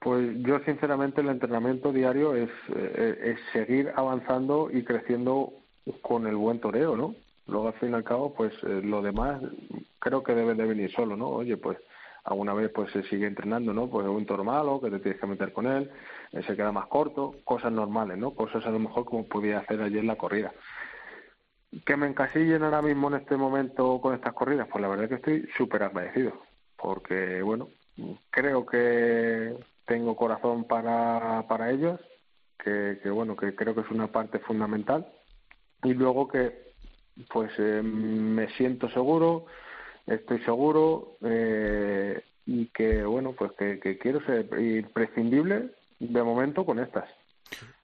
[0.00, 5.52] Pues yo sinceramente el entrenamiento diario es, eh, es seguir avanzando y creciendo
[6.02, 7.14] con el buen toreo, ¿no?
[7.46, 9.40] Luego al fin y al cabo, pues eh, lo demás
[10.00, 11.28] creo que debe de venir solo, ¿no?
[11.28, 11.78] Oye, pues
[12.24, 13.88] alguna vez pues se sigue entrenando, ¿no?
[13.88, 15.90] Pues un toro malo, que te tienes que meter con él,
[16.32, 18.32] eh, se queda más corto, cosas normales, ¿no?
[18.32, 20.52] Cosas a lo mejor como podía hacer ayer la corrida.
[21.84, 25.10] Que me encasillen ahora mismo en este momento con estas corridas, pues la verdad es
[25.10, 26.32] que estoy súper agradecido,
[26.76, 27.68] porque bueno,
[28.30, 32.00] creo que tengo corazón para, para ellos,
[32.58, 35.06] que, que bueno, que creo que es una parte fundamental,
[35.82, 36.64] y luego que
[37.30, 39.46] pues eh, me siento seguro,
[40.06, 46.78] estoy seguro eh, y que bueno pues que, que quiero ser imprescindible de momento con
[46.78, 47.08] estas.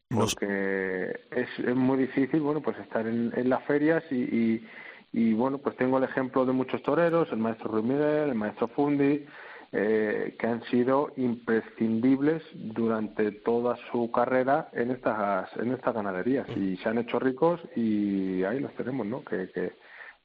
[0.08, 4.68] Porque es, es muy difícil bueno pues estar en, en las ferias y, y,
[5.12, 9.24] y, bueno pues tengo el ejemplo de muchos toreros el maestro Ruiz el maestro Fundi
[9.72, 16.48] eh, que han sido imprescindibles durante toda su carrera en estas en estas ganaderías.
[16.56, 19.74] Y se han hecho ricos y ahí los tenemos no que, que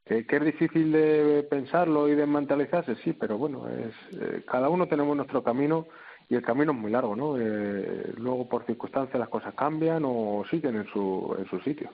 [0.06, 4.88] que, que es difícil de pensarlo y de sí, pero bueno, es eh, cada uno
[4.88, 5.88] tenemos nuestro camino
[6.30, 7.38] y el camino es muy largo, ¿no?
[7.40, 11.92] Eh, luego por circunstancias las cosas cambian o siguen en su, en su sitio.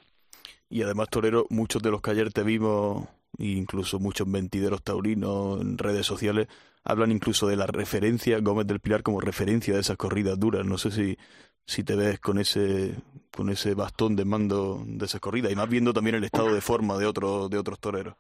[0.70, 3.06] Y además, Torero, muchos de los que ayer te vimos,
[3.38, 6.48] incluso muchos mentideros taurinos en redes sociales,
[6.84, 10.66] hablan incluso de la referencia, Gómez del Pilar como referencia de esas corridas duras.
[10.66, 11.18] No sé si,
[11.66, 12.96] si te ves con ese
[13.36, 16.62] con ese bastón de mando de esas corridas y más viendo también el estado de
[16.62, 18.16] forma de otros de otros toreros.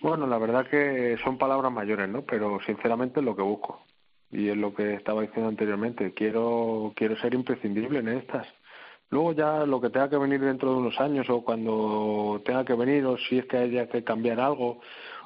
[0.00, 2.22] Bueno, la verdad que son palabras mayores, ¿no?
[2.22, 3.82] Pero sinceramente es lo que busco
[4.30, 6.14] y es lo que estaba diciendo anteriormente.
[6.14, 8.46] Quiero quiero ser imprescindible en estas.
[9.10, 12.74] Luego ya lo que tenga que venir dentro de unos años o cuando tenga que
[12.74, 14.80] venir o si es que haya que cambiar algo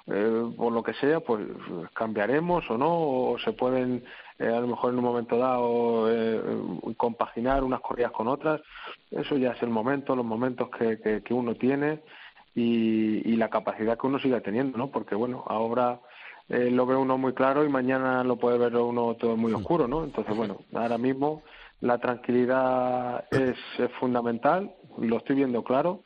[0.07, 1.47] eh, por lo que sea, pues
[1.95, 4.05] cambiaremos o no, o se pueden
[4.39, 6.41] eh, a lo mejor en un momento dado eh,
[6.97, 8.61] compaginar unas corridas con otras.
[9.11, 12.01] Eso ya es el momento, los momentos que, que, que uno tiene
[12.55, 14.91] y, y la capacidad que uno siga teniendo, ¿no?
[14.91, 16.01] Porque bueno, ahora
[16.49, 19.89] eh, lo ve uno muy claro y mañana lo puede ver uno todo muy oscuro,
[19.89, 20.05] ¿no?
[20.05, 21.43] Entonces, bueno, ahora mismo
[21.81, 26.03] la tranquilidad es, es fundamental, lo estoy viendo claro.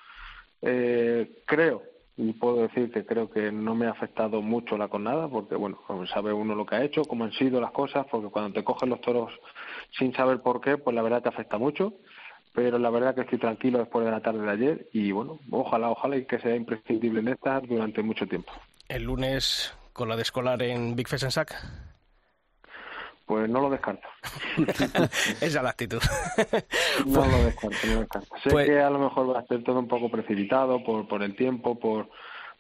[0.63, 1.83] Eh, creo,
[2.19, 5.79] y puedo decir que creo que no me ha afectado mucho la cornada, porque, bueno,
[6.13, 8.91] sabe uno lo que ha hecho, cómo han sido las cosas, porque cuando te cogen
[8.91, 9.33] los toros
[9.97, 11.95] sin saber por qué, pues la verdad te afecta mucho.
[12.55, 15.91] Pero la verdad que estoy tranquilo después de la tarde de ayer y, bueno, ojalá,
[15.91, 18.53] ojalá y que sea imprescindible en estas durante mucho tiempo.
[18.89, 20.17] El lunes con la
[20.57, 21.55] de en Big Fest en Sac.
[23.29, 24.09] Pues no lo descarto.
[25.41, 26.01] Esa es la actitud.
[27.07, 28.37] no lo descarto, no lo descarto.
[28.43, 31.23] Sé Pues- que a lo mejor va a ser todo un poco precipitado por, por
[31.23, 32.09] el tiempo, por,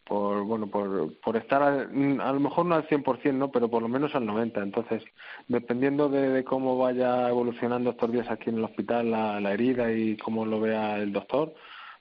[0.05, 3.51] por bueno, por, por estar al- a lo mejor no al 100%, ¿no?
[3.51, 4.61] Pero por lo menos al 90.
[4.61, 5.03] Entonces,
[5.49, 9.91] dependiendo de, de cómo vaya evolucionando estos días aquí en el hospital la, la herida
[9.91, 11.55] y cómo lo vea el doctor,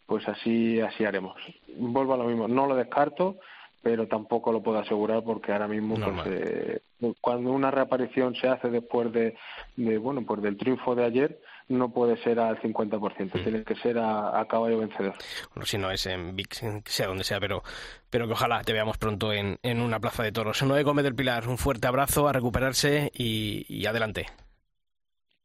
[0.05, 1.35] pues así así haremos.
[1.77, 3.37] Vuelvo a lo mismo, no lo descarto,
[3.87, 6.81] pero tampoco lo puedo asegurar porque ahora mismo pues, eh,
[7.21, 9.37] cuando una reaparición se hace después de,
[9.77, 13.97] de bueno pues del triunfo de ayer no puede ser al 50%, tiene que ser
[13.97, 15.13] a, a caballo vencedor.
[15.55, 17.63] Bueno, si no es en Big, sea donde sea, pero,
[18.09, 20.61] pero que ojalá te veamos pronto en, en una plaza de toros.
[20.63, 24.25] Noé Gómez del Pilar, un fuerte abrazo, a recuperarse y, y adelante.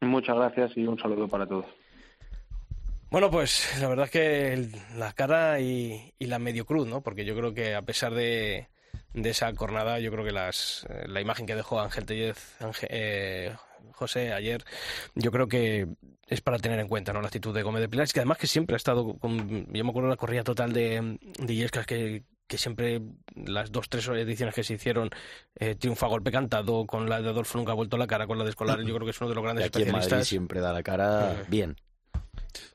[0.01, 1.67] Muchas gracias y un saludo para todos.
[3.13, 7.03] Bueno, pues la verdad es que el- la cara y, y la medio cruz, ¿no?
[7.03, 8.69] Porque yo creo que a pesar de,
[9.13, 12.89] de esa cornada, yo creo que las, eh, la imagen que dejó Ángel Tellez, Ángel-
[12.91, 13.55] eh,
[13.93, 14.65] José ayer,
[15.15, 15.89] yo creo que
[16.27, 17.21] es para tener en cuenta, ¿no?
[17.21, 19.85] La actitud de Gómez de Pilar, es que además que siempre ha estado con, yo
[19.85, 23.03] me acuerdo de la corrida total de, de Illescas que, que siempre
[23.35, 25.11] las dos, tres ediciones que se hicieron
[25.57, 28.39] eh, triunfa a golpe cantado, con la de Adolfo nunca ha vuelto la cara, con
[28.39, 30.25] la de Escolar, yo creo que es uno de los Y grandes aquí en Madrid
[30.25, 31.77] siempre da la cara bien.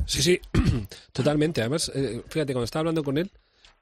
[0.05, 0.39] Sí, sí,
[1.13, 1.61] totalmente.
[1.61, 3.31] Además, eh, fíjate, cuando estaba hablando con él,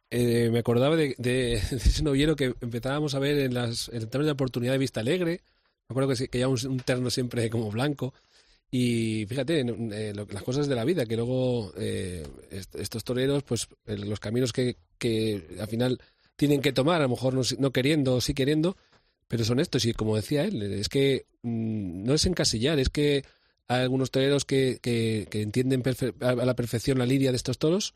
[0.10, 4.10] eh, me acordaba de, de- de ese novillero que empezábamos a ver en las en
[4.10, 5.42] de oportunidad de Vista Alegre.
[5.88, 8.14] Me acuerdo que, que llevaba un, un terno siempre como blanco.
[8.72, 13.68] Y fíjate, eh, las cosas de la vida, que luego eh, est- estos toreros, pues
[13.86, 16.00] los caminos que, que al final
[16.36, 18.76] tienen que tomar, a lo mejor no queriendo o sí queriendo,
[19.28, 19.86] pero son estos.
[19.86, 23.24] Y como decía él, es que mm, no es encasillar, es que
[23.68, 25.84] hay algunos toreros que, que, que entienden
[26.22, 27.94] a la perfección la lidia de estos toros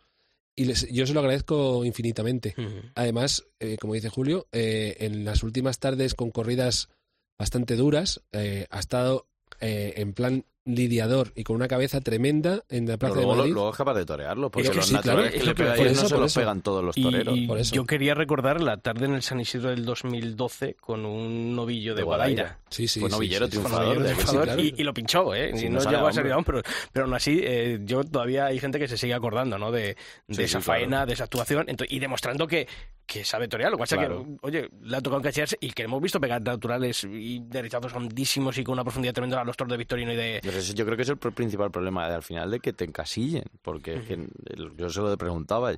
[0.55, 2.53] y les- yo se lo agradezco infinitamente.
[2.95, 6.89] Además, eh, como dice Julio, eh, en las últimas tardes con corridas
[7.37, 9.27] bastante duras, eh, ha estado
[9.61, 10.45] eh, en plan
[10.75, 13.53] lidiador y con una cabeza tremenda en la Plaza luego, de Madrid.
[13.53, 16.13] luego es capaz de torearlo, porque los sí, claro, naturales que le eso, no se
[16.15, 16.39] por los eso.
[16.39, 17.37] pegan todos los Y- toreros.
[17.37, 17.75] Y, por eso.
[17.75, 22.01] yo quería recordar la tarde en el San Isidro del 2012 con un novillo de,
[22.01, 22.43] De Guadaira.
[22.43, 22.59] Guadaira.
[22.69, 23.57] Sí, sí, Fue novillero sí, sí.
[23.57, 24.61] triunfador Novillero de sí, y, claro.
[24.61, 25.51] y lo pinchó, ¿eh?
[25.55, 26.61] Sí, Y no no llegó a salir aún, pero,
[26.93, 29.71] pero aún así, eh, yo todavía hay gente que se sigue acordando, ¿no?
[29.71, 29.95] De,
[30.27, 30.79] de Sí, esa sí, claro.
[30.81, 32.67] faena, de esa actuación, ento- y demostrando que,
[33.05, 33.71] que sabe torear.
[33.71, 34.23] Lo que pasa es Claro.
[34.23, 37.91] que, oye, le ha tocado encachillarse y que hemos visto pegar naturales y de rizazos
[37.93, 40.39] hondísimos y con una profundidad tremenda a los toros de Victorino y de...
[40.61, 43.45] Yo creo que es el pr- principal problema de, al final de que te encasillen,
[43.61, 45.73] porque es que el- yo se lo preguntaba,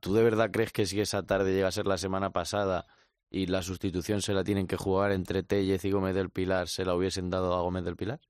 [0.00, 2.86] ¿tú de verdad crees que si esa tarde llega a ser la semana pasada
[3.30, 6.84] y la sustitución se la tienen que jugar entre Tellez y Gómez del Pilar, se
[6.84, 8.20] la hubiesen dado a Gómez del Pilar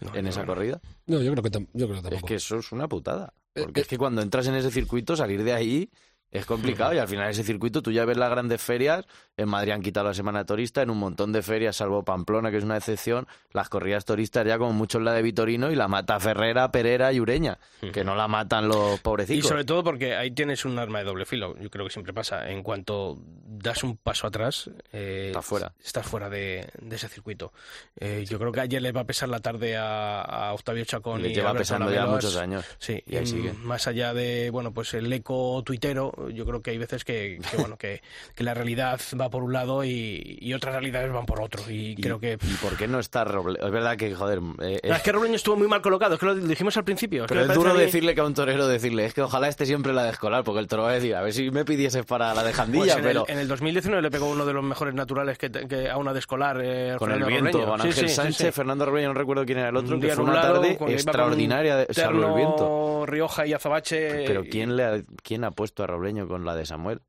[0.00, 0.46] No, en no, esa no.
[0.46, 0.80] corrida?
[1.06, 2.16] No, yo creo que, tam- yo creo que tampoco.
[2.16, 3.32] Es que eso es una putada.
[3.54, 3.82] Eh, Porque eh.
[3.82, 5.90] es que cuando entras en ese circuito, salir de ahí
[6.30, 6.92] es complicado.
[6.94, 9.04] Y al final ese circuito, tú ya ves las grandes ferias.
[9.36, 10.82] En Madrid han quitado la semana turista.
[10.82, 14.58] En un montón de ferias, salvo Pamplona, que es una excepción, las corridas turistas ya
[14.58, 17.58] como mucho la de Vitorino y la mata Ferrera, Perera y Ureña.
[17.92, 19.48] Que no la matan los Y pobrecitos.
[19.48, 21.56] sobre todo porque ahí tienes un arma de doble filo.
[21.60, 22.50] Yo creo que siempre pasa.
[22.50, 25.72] En cuanto das un paso atrás, eh, Estás fuera.
[25.82, 27.52] Estás fuera de, de ese circuito.
[27.98, 31.22] Eh, yo creo que ayer le va a pesar la tarde a, a Octavio Chacón
[31.22, 32.64] Le y lleva a pesando ya muchos años.
[32.78, 33.52] Sí, Y ahí mm, sigue.
[33.54, 37.56] Más allá de, bueno, pues el eco tuitero, yo creo que hay veces que, que,
[37.56, 38.00] bueno, que,
[38.34, 41.62] que la realidad va por un lado y, y otras realidades van por otro.
[41.70, 42.38] Y, Y- creo que...
[42.42, 43.64] ¿Y por qué no está Robleño?
[43.64, 44.40] Es verdad que, joder...
[44.62, 47.24] eh, es que Robleño estuvo muy mal colocado, es que lo dijimos al principio.
[47.24, 49.92] es Pero es duro decirle que a un torero decirle, es que ojalá esté siempre
[49.92, 52.34] la de escolar, porque el toro va a decir, a ver si me pidieses para
[52.34, 54.64] la de Pues Jandilla, en, pero el, en el 2019 le pegó uno de los
[54.64, 56.60] mejores naturales que, que a una de escolar.
[56.62, 57.60] eh, con el viento.
[57.66, 58.52] Juan Ángel sí, sí, Sánchez, sí.
[58.52, 61.94] Fernando Robleño, no recuerdo quién era el otro, Un que fue una tarde extraordinaria, de-
[61.94, 63.06] salvo el viento.
[63.06, 64.24] Rioja y Azabache.
[64.26, 67.00] Pero ¿quién, le ha, ¿quién ha puesto a Robleño con la de Samuel?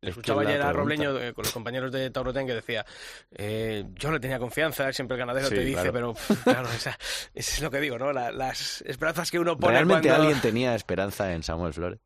[0.00, 0.72] Le escuchaba ayer a.
[0.72, 2.84] Robleño eh, con los compañeros de Tauroten que decía,
[3.30, 5.92] eh, yo le tenía confianza, siempre el ganadero Sí, te dice, claro.
[5.92, 6.98] pero pff, claro, esa-
[7.34, 8.12] eso es lo que digo, ¿no?
[8.12, 10.24] La- las esperanzas que uno pone ¿Realmente cuando...
[10.24, 12.00] alguien tenía esperanza en Samuel Flores?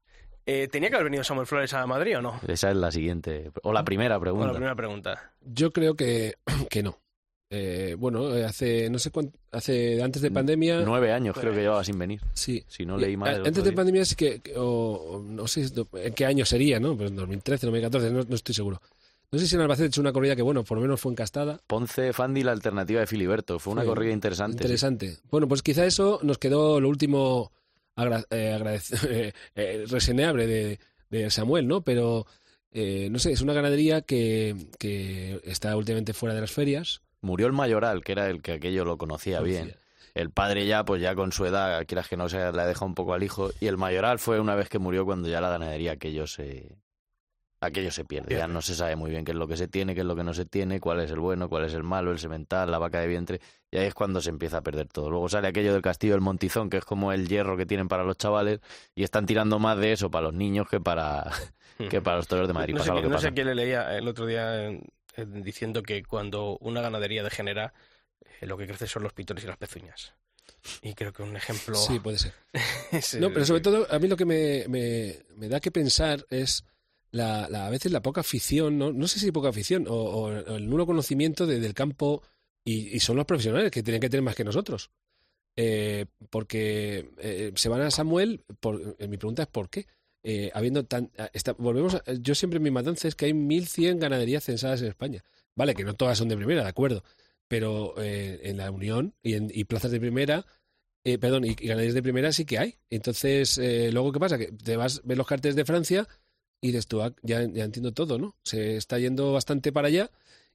[0.45, 2.39] Eh, ¿Tenía que haber venido Samuel Flores a Madrid o no?
[2.47, 4.47] Esa es la siguiente, o la primera pregunta.
[4.49, 5.33] la primera pregunta.
[5.41, 6.35] Yo creo que,
[6.71, 6.99] que no.
[7.49, 10.81] Eh, bueno, eh, hace, no sé cuánto, hace, antes de pandemia...
[10.85, 12.21] Nueve años creo que llevaba sin venir.
[12.35, 12.65] Sí.
[12.67, 13.37] Si no leí mal.
[13.37, 13.77] Antes de día.
[13.77, 16.97] pandemia sí que, que- o, no sé en qué año sería, ¿no?
[16.97, 18.83] Pero en 2013, 2014, no, no estoy seguro.
[19.31, 21.13] No sé si en Albacete he hecho una corrida que, bueno, por lo menos fue
[21.13, 21.61] encastada.
[21.67, 23.59] Ponce Fandi, la alternativa de Filiberto.
[23.59, 24.59] Fue una corrida interesante.
[24.59, 24.63] sí.
[24.65, 25.19] Interesante.
[25.31, 27.53] Bueno, pues quizá eso nos quedó lo último
[27.97, 30.79] agra- eh, agradec- eh, eh, reseñable de,
[31.11, 31.83] de Samuel, ¿no?
[31.83, 32.27] Pero,
[32.73, 37.03] eh, no sé, es una ganadería que, que está últimamente fuera de las ferias.
[37.27, 39.75] Murió el mayoral, que era el que aquello lo conocía bien.
[40.15, 42.95] El padre ya, pues ya con su edad, quieras que no sea, le deja un
[42.95, 43.51] poco al hijo.
[43.59, 46.79] Y el mayoral fue una vez que murió cuando ya la ganadería aquello se...
[47.61, 48.37] Aquello se pierde.
[48.37, 50.15] Ya no se sabe muy bien qué es lo que se tiene, qué es lo
[50.15, 52.79] que no se tiene, cuál es el bueno, cuál es el malo, el semental, la
[52.79, 53.41] vaca de vientre.
[53.73, 55.11] Y ahí es cuando se empieza a perder todo.
[55.11, 58.05] Luego sale aquello del castillo del Montizón, que es como el hierro que tienen para
[58.05, 58.61] los chavales,
[58.95, 61.29] y están tirando más de eso para los niños que para,
[61.91, 62.75] que para los toros de Madrid.
[62.75, 63.29] no sé, lo que no pasa.
[63.29, 64.81] sé quién le leía el otro día eh,
[65.25, 67.73] diciendo que cuando una ganadería degenera,
[68.41, 70.15] eh, lo que crece son los pitores y las pezuñas.
[70.83, 71.77] Y creo que un ejemplo...
[71.77, 72.33] Sí, puede ser.
[73.21, 76.65] No, pero sobre todo a mí lo que me, me, me da que pensar es
[77.11, 80.31] la, la- a veces la poca afición, no, no sé si poca afición, o, o
[80.57, 82.23] el nulo conocimiento de- del campo
[82.65, 84.91] y, y son los profesionales que tienen que tener más que nosotros.
[85.57, 89.87] Eh, porque eh, se van a Samuel, por, eh, mi pregunta es ¿por qué?
[90.29, 94.01] Eh, habiendo tan, a- está- volvemos a- yo siempre mi matanza es que hay 1.100
[94.01, 95.23] ganaderías censadas en España.
[95.55, 97.05] Vale, que no todas son de primera, de acuerdo,
[97.49, 100.45] pero eh, en la Unión y, en, y plazas de primera
[101.05, 102.75] eh, perdón, y, ganaderías de primera sí que hay.
[102.91, 104.39] Entonces, eh, luego, ¿qué pasa?
[104.39, 106.09] Que te vas, ves los carteles de Francia
[106.61, 108.35] y dices tú, ah, ya, ya entiendo todo, ¿no?
[108.43, 110.11] Se está yendo bastante para allá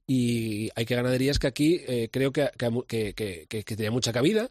[0.06, 2.50] y hay que ganaderías que aquí eh, creo que,
[2.86, 4.50] que, que, que tenía mucha cabida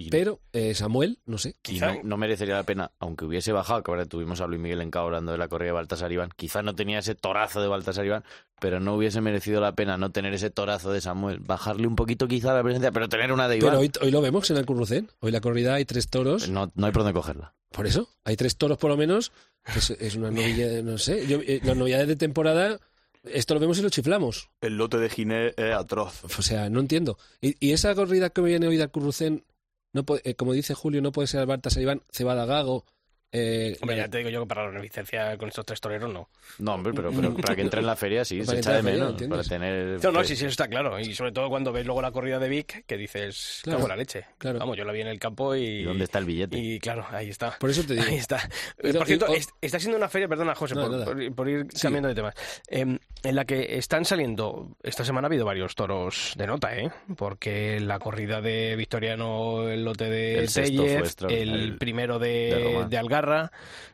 [0.00, 1.56] Y- Pero eh, Samuel, no sé.
[1.68, 4.80] Y no, no merecería la pena, aunque hubiese bajado, que ahora tuvimos a Luis Miguel
[4.80, 8.06] Encao hablando de la corrida de Baltasar Iván, quizás no tenía ese torazo de Baltasar
[8.06, 8.22] Iván,
[8.60, 12.28] pero no hubiese merecido la pena no tener ese torazo de Samuel, bajarle un poquito
[12.28, 14.66] quizá la presencia, pero tener una de Iván, Pero hoy, hoy lo vemos en el
[14.66, 15.10] Currucén.
[15.18, 16.48] Hoy la corrida hay tres toros.
[16.48, 17.54] no, no hay por dónde cogerla.
[17.72, 19.32] Por eso, hay tres toros por lo menos.
[19.76, 21.26] Es, es una novilla, no sé.
[21.26, 22.78] Yo, eh, las novedades de temporada,
[23.24, 24.48] esto lo vemos y lo chiflamos.
[24.60, 26.22] El lote de Ginés es atroz.
[26.38, 27.18] O sea, no entiendo.
[27.40, 29.44] Y, y esa corrida que me viene hoy del Currucén,
[29.92, 32.84] no eh, como dice Julio, no puede ser Alberta Iván, Cebada Gago.
[33.30, 36.30] Eh, Hombre, ya te digo yo que para la beneficencia con estos tres toreros no.
[36.60, 39.12] No, hombre, pero, pero para que entre en la feria sí, se echa de menos,
[39.12, 40.02] feria, para tener...
[40.02, 40.98] No, no, sí, sí, eso está claro.
[40.98, 43.96] Y sobre todo cuando ves luego la corrida de Vic, que dices, Claro, cago la
[43.96, 44.24] leche.
[44.38, 44.58] claro.
[44.58, 45.62] Vamos, yo la vi en el campo y...
[45.62, 46.56] ¿Y dónde está el billete?
[46.58, 47.58] Y claro, ahí está.
[47.58, 48.06] Por eso te digo.
[48.08, 48.48] Ahí está.
[48.78, 51.34] Pero- por cierto, y- o- es- está siendo una feria, perdona, José, No, por, ir-
[51.34, 51.82] por ir Sí.
[51.82, 52.34] cambiando de temas,
[52.68, 56.90] em, en la que están saliendo, esta semana ha habido varios toros de nota, ¿eh?
[57.16, 62.28] Porque la corrida de Victoriano, el lote de El sexto fue Tellez, el primero De
[62.28, 62.96] de, de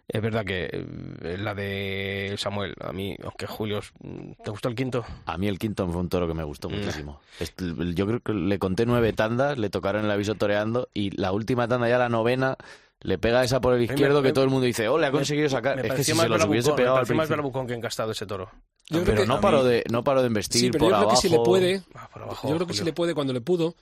[0.07, 3.81] Es verdad que eh, la de Samuel, a mí, aunque Julio,
[4.45, 5.05] ¿te gustó el quinto?
[5.27, 6.75] A mí el quinto fue un toro que me gustó Mm.
[6.75, 7.21] muchísimo.
[7.95, 11.67] Yo creo que le conté nueve tandas, le tocaron el aviso toreando y la última
[11.69, 12.57] tanda, ya la novena,
[13.01, 15.11] le pega esa por el izquierdo me- que todo el mundo dice, oh, le ha
[15.11, 15.77] conseguido sacar.
[15.77, 17.29] Me Es que si se los hubiese pegado al más
[17.67, 18.51] que encastado ese toro.
[18.91, 20.97] Yo creo Pero que- no mí- de, no paró de embestir Sí, pero por yo
[20.97, 21.21] creo abajo.
[21.23, 23.41] que si le puede, Ah, por abajo, yo creo que si le puede cuando le
[23.41, 23.75] pudo,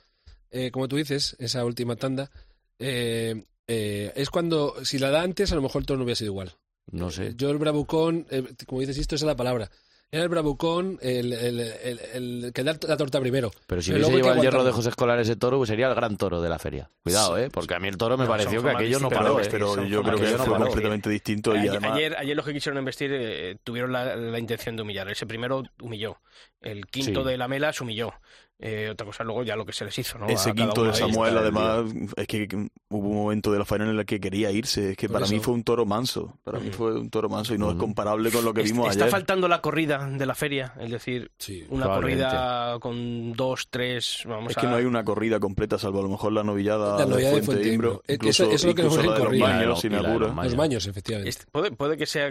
[0.51, 2.31] eh, como tú dices, esa última tanda,
[2.79, 6.15] eh, eh, es cuando, si la da antes, a lo mejor el toro no hubiera
[6.17, 6.53] sido igual.
[6.91, 7.33] No sé.
[7.35, 9.69] Yo el bravucón, eh, como dices, esto es la palabra.
[10.11, 13.51] Era el bravucón, el, el, el, el que da la torta primero.
[13.65, 14.71] Pero si hubiese llevado el hierro de.
[14.71, 16.91] José Escolar ese toro, pues sería el gran toro de la feria.
[17.01, 17.49] Cuidado, ¿eh?
[17.49, 19.47] Porque a mí el toro me No, pareció que aquello no paró, pero- ¿eh?
[19.49, 20.65] pero son yo creo que no fue paró.
[20.65, 24.37] completamente distinto y Ayer, además ayer, ayer los que quisieron investir eh, tuvieron la, la
[24.37, 25.09] intención de humillar.
[25.09, 26.17] Ese primero humilló.
[26.61, 27.29] El quinto Sí.
[27.29, 28.13] de la Mela se humilló.
[28.59, 30.27] Eh, otra cosa luego ya lo que se les hizo, ¿no?
[30.27, 30.93] Ese quinto de.
[30.93, 32.47] Samuel está el además es que
[32.89, 34.91] hubo un momento de la faena en la que quería irse.
[34.91, 35.43] Es que para mí eso.
[35.45, 36.37] fue un toro manso.
[36.43, 36.77] Para mí Ujú.
[36.77, 37.81] fue un toro manso y no es Ujú.
[37.81, 39.11] comparable con lo que vimos Está ayer.
[39.11, 41.65] faltando la corrida de la feria, es decir, Sí.
[41.69, 44.61] una corrida con dos, tres, vamos Es a...
[44.61, 47.41] que no hay una corrida completa, salvo a lo mejor la novillada, La novillada de
[47.41, 47.89] de Fuente Fuente Imbro.
[47.89, 48.03] Imbro.
[48.07, 49.45] Incluso, eso- eso es lo que incluso nos la de los corrida.
[49.57, 50.27] baños, sin los apuro.
[50.27, 50.45] baños.
[50.45, 51.29] Los baños, efectivamente.
[51.29, 52.29] Est- puede, puede que sea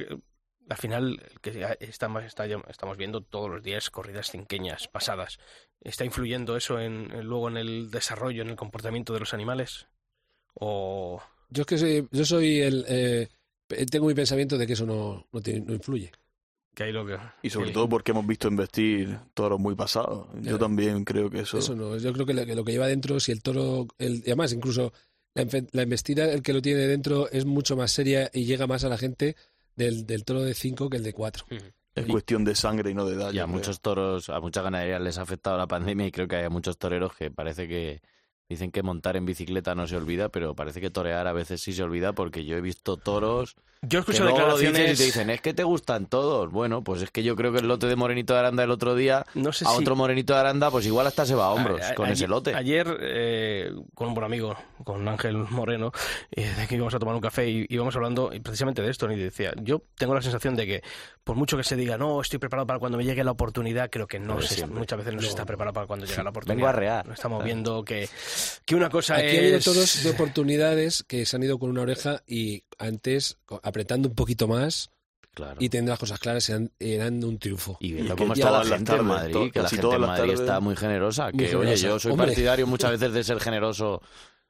[0.73, 5.39] al final que estamos, está- estamos viendo todos los días corridas cinqueñas pasadas.
[5.81, 9.87] ¿Está influyendo eso en, en- luego en el desarrollo, en el comportamiento de los animales?
[10.55, 11.20] ¿O
[11.51, 12.85] Yo es que soy, yo soy el...
[12.89, 13.29] eh,
[13.91, 16.12] tengo mi pensamiento de que eso no, no, tiene- no influye.
[16.75, 17.18] que hay lo que...
[17.43, 20.29] Y sobre todo porque hemos visto investir toros muy pasados.
[20.43, 21.59] Yo también creo que eso...
[21.59, 24.16] Eso no, yo creo que lo que, lo que lleva dentro, si el toro, el,
[24.18, 24.93] y además incluso
[25.35, 28.66] la, enfe- la embestida, el que lo tiene dentro es mucho más seria y llega
[28.66, 29.37] más a la gente
[29.77, 31.47] del, del toro de 5 que el de 4.
[31.51, 31.64] Ujú.
[31.95, 33.33] Es cuestión de sangre y no de edad.
[33.33, 33.49] Y a creo.
[33.49, 36.79] muchos toros, a muchas ganaderías les ha afectado la pandemia y creo que hay muchos
[36.79, 38.01] toreros que parece que
[38.53, 41.72] dicen que montar en bicicleta no se olvida, pero parece que torear a veces sí
[41.72, 44.94] se olvida porque yo he visto toros Yo escucho luego lo dices declaraciones...
[44.94, 46.50] y te dicen, es que te gustan todos.
[46.53, 48.94] Bueno, pues es que yo creo que el lote de Morenito de Aranda el otro
[48.94, 51.50] día, No sé a si- otro Morenito de Aranda, pues igual hasta se va a
[51.50, 52.55] hombros A- a- con ese lote.
[52.55, 55.90] Ayer, eh, con un buen amigo, con Ángel Moreno,
[56.30, 59.11] eh, de que íbamos a tomar un café y íbamos hablando precisamente de esto.
[59.11, 60.82] Y decía, yo tengo la sensación de que,
[61.24, 64.07] por mucho que se diga, no, estoy preparado para cuando me llegue la oportunidad, creo
[64.07, 66.57] que no Pues se- muchas veces no, se está preparado para cuando llega la oportunidad.
[66.57, 67.07] Vengo a rear.
[67.09, 68.09] No Estamos viendo que,
[68.64, 69.34] que una cosa Aquí es...
[69.36, 74.09] ha habido toros de oportunidades que se han ido con una oreja y antes, apretando
[74.09, 74.90] un poquito más
[75.34, 75.57] Claro.
[75.61, 77.78] y teniendo las cosas claras, eran, eran un triunfo.
[77.80, 80.76] Y viendo cómo está la gente en Madrid, que la gente en Madrid está muy
[80.76, 81.30] generosa.
[81.32, 81.86] Muy Que, oye, generosa.
[81.88, 82.26] yo soy Hombre.
[82.26, 84.03] partidario muchas veces de ser generoso.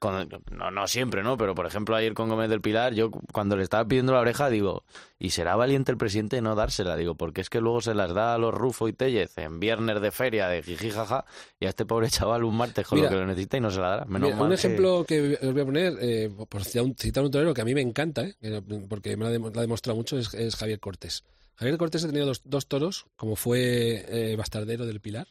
[0.03, 1.37] Con, no, no siempre, ¿no?
[1.37, 4.19] Pero, por ejemplo, ayer con Gómez del Pilar, yo cu- cuando le estaba pidiendo la
[4.19, 4.83] oreja, digo,
[5.17, 6.95] ¿y será valiente el presidente de no dársela?
[6.97, 10.01] Digo, porque es que luego se las da a los Rufo y Tellez en viernes
[10.01, 11.25] de feria, de jijijaja,
[11.59, 13.71] y a este pobre chaval un martes con Mira, lo que lo necesita y no
[13.71, 14.05] se la dará.
[14.05, 17.23] Menos Mira, mal un ejemplo que os voy a poner, eh, por citar un, citar
[17.23, 19.57] un torero que a mí me encanta, eh, que- porque me lo ha, dem- lo
[19.59, 21.23] ha demostrado mucho, es, es Javier Cortés.
[21.55, 25.27] Javier Cortés ha tenido dos, dos toros, como fue eh, Bastardero del Pilar.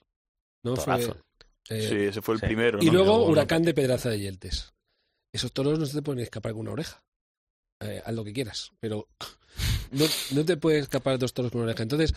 [0.65, 0.77] ¿no?
[0.77, 0.85] Fue.
[1.69, 2.47] Eh, Sí, ese fue el Sí.
[2.47, 2.79] primero.
[2.83, 2.93] y ¿no?
[2.93, 4.73] luego luego- Huracán de Pedraza de Yeltes.
[5.33, 7.03] Esos toros no se te pueden escapar con una oreja.
[7.81, 9.09] Eh, haz lo que quieras, pero
[9.93, 11.83] no, no te puedes escapar dos toros con una oreja.
[11.83, 12.15] Entonces,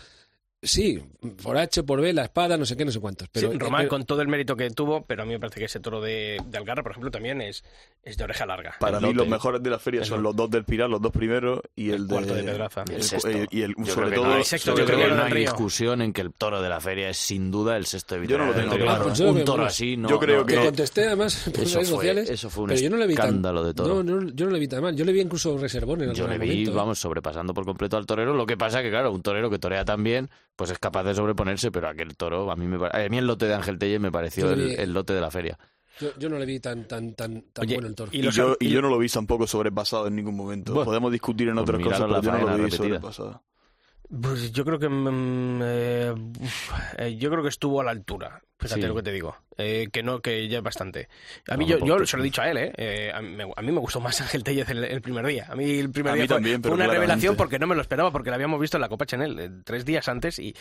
[0.62, 1.02] sí,
[1.42, 3.28] por H, por B, la espada, no sé qué, no sé cuántos.
[3.28, 5.60] Pero, Sí, Román, pero- con todo el mérito que tuvo, pero a mí me parece
[5.60, 7.62] que ese toro de, de Algarra, por ejemplo, también es,
[8.02, 8.74] es de oreja larga.
[8.80, 11.60] Para mí los mejores de la feria son los dos del Pilar, los dos primeros
[11.74, 12.84] y el, El cuarto de de Pedraza.
[12.88, 13.28] Y el el- sexto.
[13.30, 15.14] eh, y el- Yo sobre creo todo, no hay, el sexto sobre yo creo que
[15.14, 18.18] no hay discusión en que el toro de la feria es sin duda el sexto
[18.18, 18.92] de Yo no lo tengo claro.
[18.92, 20.08] Ah, pues Un toro así, no.
[20.08, 22.30] Yo creo no, que que- contesté además por Eso redes fue- sociales.
[22.30, 24.02] eso fue un pero yo no le vi tan- escándalo de toro.
[24.02, 24.96] No, no, yo no le vi tan mal.
[24.96, 26.70] Yo le vi incluso reservón en Yo le vi, ¿eh?
[26.70, 28.34] vamos, sobrepasando por completo al torero.
[28.34, 31.14] Lo que pasa que, claro, un torero que torea tan bien, pues es capaz de
[31.14, 34.10] sobreponerse, pero aquel toro, a mí, me, a mí el lote de Ángel Telle me
[34.10, 35.58] pareció el, lote de la feria.
[36.00, 38.10] Yo, yo no le vi tan tan tan, tan Oye, bueno el toro.
[38.12, 40.72] y yo, y yo no lo vi tampoco sobrepasado en ningún momento.
[40.72, 42.76] Bueno, Podemos discutir en pues otras cosas, pero la yo no lo vi repetida.
[42.78, 43.42] sobrepasado.
[44.08, 48.40] Pues yo creo que mm, eh, uf, eh, yo creo que estuvo a la altura.
[48.58, 48.86] Fíjate Sí.
[48.86, 49.36] lo que te digo.
[49.58, 51.08] Eh, que no, que ya es bastante.
[51.48, 52.72] A mí No, yo, yo se lo he dicho a él, ¿eh?
[52.76, 55.46] Eh, a, mí me, a mí me gustó más Ángel Tellez el, el primer día.
[55.50, 57.06] A mí el primer A día mí fue, también, fue pero una claramente.
[57.12, 59.84] revelación porque no me lo esperaba, porque lo habíamos visto en la Copa Chanel tres
[59.84, 60.54] días antes y,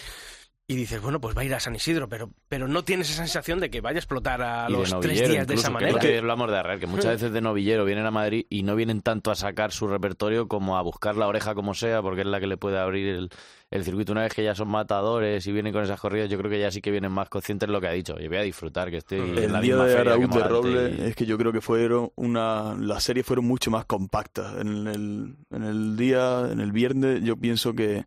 [0.68, 3.20] y dices, bueno, pues va a ir a San Isidro, pero, pero no tienes esa
[3.24, 5.90] sensación de que vaya a explotar a Y los tres días de esa que manera.
[5.90, 8.64] es lo que hablamos de Arreal, que muchas veces de novillero vienen a Madrid y
[8.64, 12.22] no vienen tanto a sacar su repertorio como a buscar la oreja como sea, porque
[12.22, 13.30] es la que le puede abrir el,
[13.70, 14.12] el circuito.
[14.12, 16.72] Una vez que ya son matadores y vienen con esas corridas, yo creo que ya
[16.72, 18.18] sí que vienen más conscientes de lo que ha dicho.
[18.18, 20.50] Yo voy a disfrutar, que estoy en El la día misma de Araúz de Morante
[20.50, 24.60] Roble y- es que yo creo que fueron una las series fueron mucho más compactas.
[24.60, 28.06] En el, en el día, en el viernes, yo pienso que,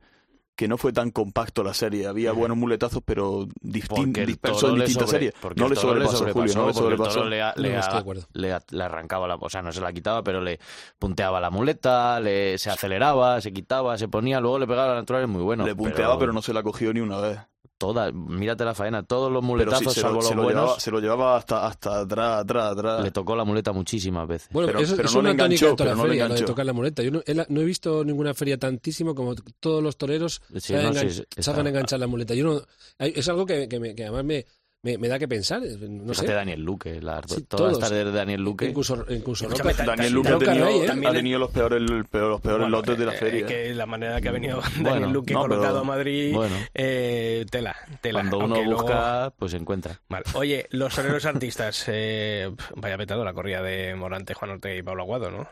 [0.59, 2.09] que no fue tan compacto la serie.
[2.09, 5.35] Había buenos muletazos, pero distin- Porque el dispersos en le distintas sobre- series.
[5.57, 7.25] No el le sobrepasó, Julio, no le sobrepasó.
[7.27, 10.41] le, a- le No, a- a- arrancaba la, o sea, no se la quitaba, pero
[10.41, 10.59] le
[10.99, 15.01] punteaba la muleta, le, se aceleraba, se quitaba, se ponía, luego le pegaba a la
[15.01, 15.65] natural, es muy bueno.
[15.65, 17.39] le punteaba, pero, no se la cogió ni una vez.
[17.77, 20.63] Toda, mírate la faena, todos los muletazos, sí, se, salvo lo, los se lo buenos,
[20.65, 23.05] llevaba, se lo llevaba hasta, hasta atrás, atrás, atrás.
[23.05, 24.49] le tocó la muleta muchísimas veces.
[24.51, 26.73] Bueno, Pero- eso pero es no le enganchó, pero le feria, lo de tocar la
[26.73, 27.03] muleta.
[27.05, 30.81] Yo no, he- no he visto ninguna feria tantísimo como todos los toreros Sí, no,
[30.81, 32.35] hagan enganchar la muleta.
[32.35, 32.61] Yo no,
[32.99, 34.45] es algo que, que, me- que además me,
[34.83, 35.62] me, me da que pensar.
[35.64, 36.35] eh, No Fíjate sé.
[36.35, 38.66] Daniel Luque, la- Sí, todas las tardes de Daniel Luque.
[38.66, 41.07] Incluso, incluso Roca- Daniel Luque ha tenido, Rey, ¿eh?
[41.07, 43.47] ha tenido los peores, el peor- los peores Bueno, lotes de la eh, feria.
[43.47, 46.57] que la manera que ha venido Daniel Bueno, Luque no, colocado pero- a Madrid, bueno.
[46.74, 48.20] eh, tela, tela.
[48.20, 50.01] Cuando uno luego- busca, pues encuentra.
[50.09, 50.24] Vale.
[50.35, 55.03] Oye, los toreros artistas, eh, vaya petado la corrida de Morante, Juan Ortega y Pablo
[55.03, 55.49] Aguado, ¿no?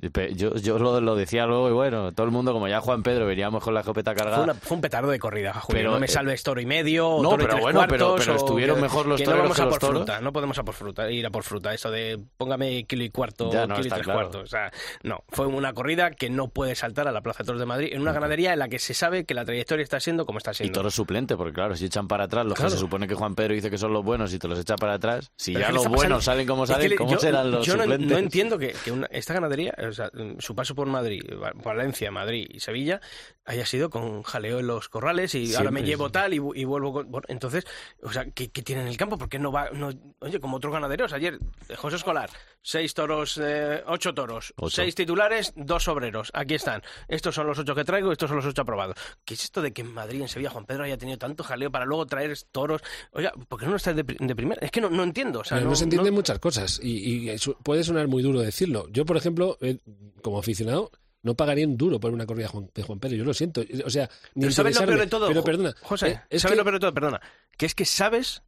[0.00, 3.02] Y Yo, yo lo, lo decía luego y bueno, todo el mundo, como ya Juan
[3.02, 4.36] Pedro, veníamos con la escopeta cargada.
[4.36, 5.78] Fue, una- fue un petardo de corrida, Julio.
[5.80, 8.06] Pero, no me eh, salves toro y medio, no, toro y pero tres bueno, pero-
[8.08, 9.96] cuartos, pero o estuvieron mejor los que toreros no vamos que a por toros.
[9.98, 11.72] fruta, no podemos a por fruta, ir a por fruta.
[11.74, 14.20] Eso de póngame kilo y cuarto, Ya, no, kilo y tres claro.
[14.20, 14.42] cuartos.
[14.42, 14.72] O sea,
[15.02, 17.90] no, fue una corrida que no puede saltar a la Plaza de Toros de Madrid
[17.92, 20.50] en una ganadería en la que se sabe que la trayectoria está siendo como está
[20.52, 20.72] Y siendo.
[20.80, 22.70] toro suplente, porque claro, si echan para atrás los Claro.
[22.70, 24.76] que se supone que Juan Pedro dice que son los buenos y te los echa
[24.76, 27.18] para atrás, si Pero ya ¿qué le los buenos salen como salen, le- ¿cómo yo-
[27.18, 28.08] serán los yo no, suplentes?
[28.10, 31.22] no entiendo que, que una- esta ganadería, o sea, su paso por Madrid,
[31.64, 33.00] Valencia, Madrid y Sevilla,
[33.44, 36.12] haya sido con jaleo en los corrales y ahora me llevo sí.
[36.12, 37.10] tal y, y vuelvo con...
[37.10, 37.64] bueno, entonces,
[38.02, 39.18] o sea, ¿qué, qué tiene en el campo?
[39.18, 39.70] ¿Por qué no va...?
[39.70, 42.30] No, oye, como otros ganaderos, ayer, eh, José Escolar,
[42.62, 44.76] seis toros, eh, ocho toros, Ocho.
[44.76, 46.82] seis titulares, dos obreros, aquí están.
[47.08, 48.96] Estos son los ocho que traigo, estos son los ocho aprobados.
[49.24, 51.70] ¿Qué es esto de que en Madrid, en Sevilla, Juan Pedro haya tenido tanto jaleo
[51.70, 52.82] para luego traer toros?
[53.12, 54.60] Oiga, ¿por qué no está de, de primera?
[54.64, 55.40] Es que no, no entiendo.
[55.40, 58.40] O sea, Pero no, no, se entienden muchas cosas y, y puede sonar muy duro
[58.40, 58.86] decirlo.
[58.90, 59.78] Yo, por ejemplo, eh,
[60.22, 60.90] como aficionado,
[61.22, 63.16] no pagaría un duro por una corrida de Juan, de Juan Pedro.
[63.16, 63.62] Yo lo siento.
[63.84, 65.28] O sea, ni Pero ¿sabes lo peor de todo?
[65.28, 65.74] Pero perdona.
[65.82, 66.94] José, eh, es ¿sabes que, lo peor de todo?
[66.94, 67.20] Perdona.
[67.56, 68.42] Que es que sabes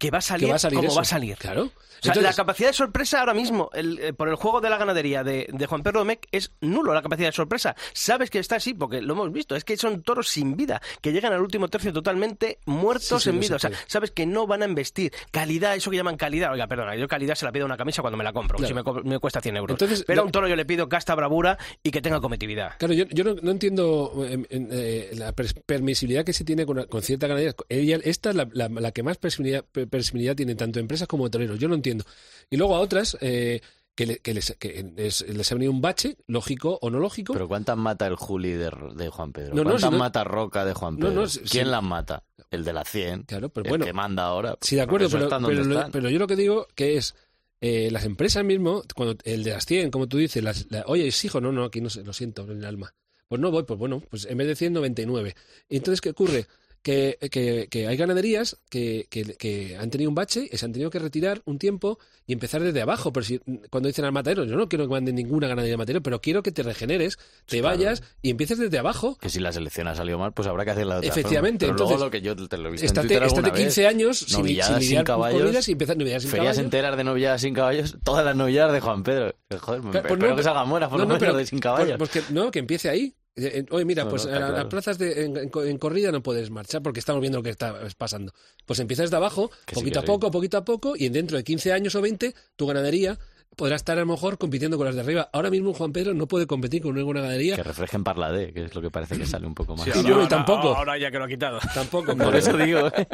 [0.00, 0.96] que va a salir, va a salir como eso.
[0.96, 1.36] va a salir.
[1.36, 1.64] Claro.
[1.66, 4.70] O sea, Entonces- la capacidad de sorpresa ahora mismo, el, eh, por el juego de
[4.70, 7.76] la ganadería de, de Juan Pedro Domecq, es nulo la capacidad de sorpresa.
[7.92, 9.54] Sabes que está así, porque lo hemos visto.
[9.54, 13.28] Es que son toros sin vida, que llegan al último tercio totalmente muertos Sí, sí,
[13.30, 13.56] en vida.
[13.56, 15.12] O sea, sabes que no van a investir.
[15.30, 16.52] Calidad, eso que llaman calidad.
[16.52, 18.82] Oiga, perdona, yo calidad se la pido a una camisa cuando me la compro, Claro.
[19.02, 19.74] si me, cuesta 100 euros.
[19.74, 22.78] Entonces, Pero a un toro yo le pido casta bravura y que tenga cometividad.
[22.78, 26.82] Claro, yo, yo no, no entiendo eh, en- eh, la permisibilidad que se tiene con,
[26.84, 27.54] con cierta ganadería.
[27.68, 31.28] Ella, esta es la, la- la que más permisibilidad, per- permisibilidad tiene tanto empresas como
[31.30, 31.58] toreros.
[31.58, 32.04] Yo no entiendo.
[32.48, 33.60] Y luego a otras eh,
[33.94, 37.32] que, le- que les, que es- les ha venido un bache, lógico o no lógico.
[37.34, 39.50] Pero ¿cuántas mata el Juli de, de Juan Pedro?
[39.54, 41.26] No, no, ¿Cuántas si no- mata Roca de Juan Pedro?
[41.28, 42.22] si- ¿Quién si- las mata?
[42.50, 43.24] El de las 100.
[43.24, 43.84] Claro, pero el bueno.
[43.84, 44.56] que manda ahora.
[44.60, 45.92] Sí, de acuerdo, pero, pero, lo- están.
[45.92, 47.14] pero yo lo que digo que es
[47.60, 51.06] eh, las empresas mismo, cuando el de las 100, como tú dices, las, la- oye,
[51.08, 52.94] es hijo, no, no, aquí no sé, lo siento en el alma.
[53.28, 55.36] Pues no voy, pues bueno, pues en vez de 100, 99.
[55.68, 56.46] Y entonces, ¿qué ocurre?
[56.82, 60.88] Que, que, que hay ganaderías que, que, han tenido un bache y se han tenido
[60.88, 63.12] que retirar un tiempo y empezar desde abajo.
[63.12, 66.02] Pero si, cuando dicen al matadero, yo no quiero que manden ninguna ganadería de matadero,
[66.02, 67.76] pero quiero que te regeneres, te claro.
[67.76, 69.18] vayas y empieces desde abajo.
[69.20, 71.76] Que si la selección ha salido mal, pues habrá que hacerla de otra Efectivamente, forma.
[71.76, 73.58] Pero luego entonces, lo que yo te lo he visto en Estate, Twitter estate alguna
[73.62, 76.64] 15 vez, años sin, sin caballos, y empezar novilladas sin Ferias caballos.
[76.64, 79.34] enteras de novilladas sin caballos, todas las novilladas de Juan Pedro.
[79.50, 81.58] Joder, Claro, pues espero no, que salgan buenas, por no, lo no, pero- de sin
[81.58, 81.98] caballos.
[81.98, 83.14] Pues, pues que, no, que empiece ahí.
[83.36, 86.22] Eh, eh, Oye, mira, No, pues no, a, plazas de, en, en- en corrida no
[86.22, 88.32] puedes marchar porque estamos viendo lo que está pasando.
[88.66, 90.06] Pues empiezas de abajo, Que poquito a sí.
[90.06, 93.18] poco, poquito a poco, y dentro de 15 años o 20, tu ganadería
[93.56, 95.28] podrá estar a lo mejor compitiendo con las de arriba.
[95.32, 97.56] Ahora mismo Juan Pedro no puede competir con ninguna ganadería.
[97.56, 99.84] Que reflejen Parladé, que es lo que parece que sale un poco más.
[99.84, 100.74] Sí, yo ahora, tampoco.
[100.74, 101.58] Ahora ya que lo ha quitado.
[101.74, 102.16] Tampoco.
[102.16, 103.06] Por eso digo, ¿eh?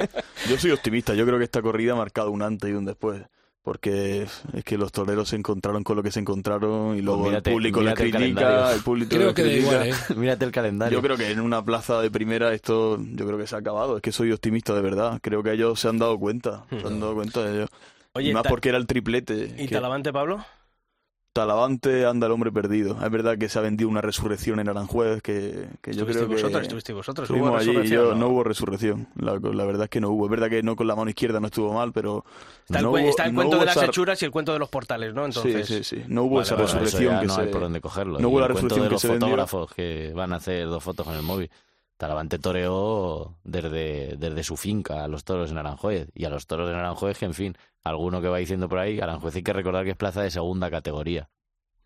[0.49, 3.23] Yo soy optimista, yo creo que esta corrida ha marcado un antes y un después.
[3.67, 7.33] Porque es que los toreros se encontraron con lo que se encontraron y luego Pues
[7.33, 9.61] mírate- el público el critica, el público Creo que critica.
[9.61, 9.95] igual, ¿eh?
[10.17, 10.97] Mírate el calendario.
[10.97, 13.97] Yo creo que en una plaza de primera esto yo creo que se ha acabado.
[13.97, 15.19] Es que soy optimista de verdad.
[15.21, 16.65] Creo que ellos se han dado cuenta.
[16.71, 17.67] Se han dado cuenta de ello.
[18.13, 19.53] Oye, y más porque era el triplete.
[19.59, 20.45] ¿Y que- Talavante, Pablo?
[21.41, 22.97] Talavante anda el hombre perdido.
[23.05, 26.35] Es verdad que se ha vendido una resurrección en Aranjuez que, que yo creo que...
[26.35, 27.25] vosotros, estuvisteis vosotros.
[27.29, 28.15] Estuvimos ¿Hubo allí yo- no?
[28.21, 29.07] no hubo resurrección.
[29.17, 30.25] La, la verdad es que no hubo.
[30.25, 32.25] Es verdad que no con la mano izquierda no estuvo mal, pero
[32.65, 34.31] Está, el, no cue- hubo- está el no cuento de las esa- hechuras y el
[34.31, 35.25] cuento de los portales, ¿no?
[35.27, 36.05] Entonces, Sí, sí, sí.
[36.09, 37.41] No hubo Vale, esa Bueno, resurrección ya que no se...
[37.43, 38.19] hay por dónde cogerlo.
[38.19, 39.27] no hubo la el resurrección de que los se vendió.
[39.29, 41.51] fotógrafos que van a hacer dos fotos con el móvil.
[41.97, 46.09] Talavante toreó desde, desde su finca a los toros en Aranjuez.
[46.15, 49.01] Y a los toros en Aranjuez, que en fin, alguno que va diciendo por ahí,
[49.01, 51.29] Aranjuez hay que recordar que es plaza de segunda categoría.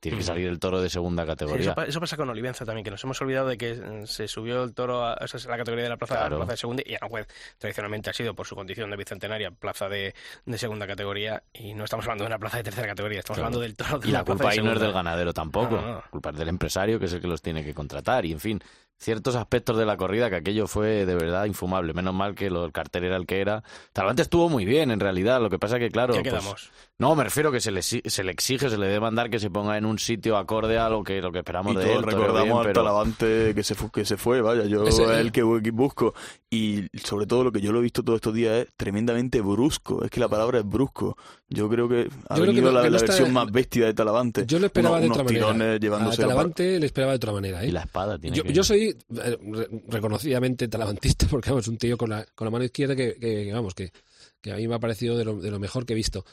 [0.01, 1.61] Tiene que salir el toro de segunda Sí, categoría.
[1.61, 4.29] eso, pa- eso pasa con Olivenza también, que nos hemos olvidado de que eh, se
[4.29, 6.31] subió el toro a, esa es la categoría de la plaza, Claro.
[6.31, 9.91] la plaza de segunda y Aranjuez tradicionalmente ha sido por su condición de bicentenaria plaza
[9.91, 10.15] de,
[10.47, 13.47] de segunda categoría y no estamos hablando de una plaza de tercera categoría, estamos Claro.
[13.49, 15.77] hablando del toro de Y la culpa ahí no es del ganadero tampoco.
[15.77, 15.95] No, no, no.
[15.97, 18.25] La culpa es del empresario, que es el que los tiene que contratar.
[18.25, 18.61] Y en fin,
[19.01, 21.94] ciertos aspectos de la corrida que aquello fue de verdad infumable.
[21.94, 23.64] Menos mal que lo, el cartel era el que era.
[23.94, 25.40] Talavante estuvo muy bien, en realidad.
[25.40, 26.12] Lo que pasa que, claro.
[26.12, 26.70] ¿Qué pues, quedamos?
[26.98, 29.38] no, me refiero que se le, si- se le exige, se le debe mandar que
[29.38, 31.96] se ponga en un sitio acorde a lo que, lo que esperamos Y de todos
[31.96, 32.03] él.
[32.03, 35.32] recordamos bien, al pero- Talavante que se, fu- que se fue, vaya, yo es el
[35.32, 36.12] que bu- busco.
[36.51, 40.05] Y sobre todo lo que yo lo he visto todos estos días es tremendamente brusco.
[40.05, 41.16] Es que la palabra es brusco.
[41.48, 43.32] Yo creo que ha Yo creo que venido no- la, que no la está- versión
[43.32, 44.44] más bestia de Talavante.
[44.46, 45.24] Yo lo esperaba Unos- de otra
[45.55, 46.07] manera.
[46.07, 47.62] A Talavante le esperaba de otra manera.
[47.64, 47.68] ¿eh?
[47.68, 48.53] Y la espada tiene Yo, que...
[48.53, 49.38] yo soy re-
[49.88, 53.74] reconocidamente talavantista porque vamos, un tío con la, con la mano izquierda que, que- vamos,
[53.74, 53.93] que,
[54.51, 56.24] a mí me ha parecido de lo, de lo mejor que he visto.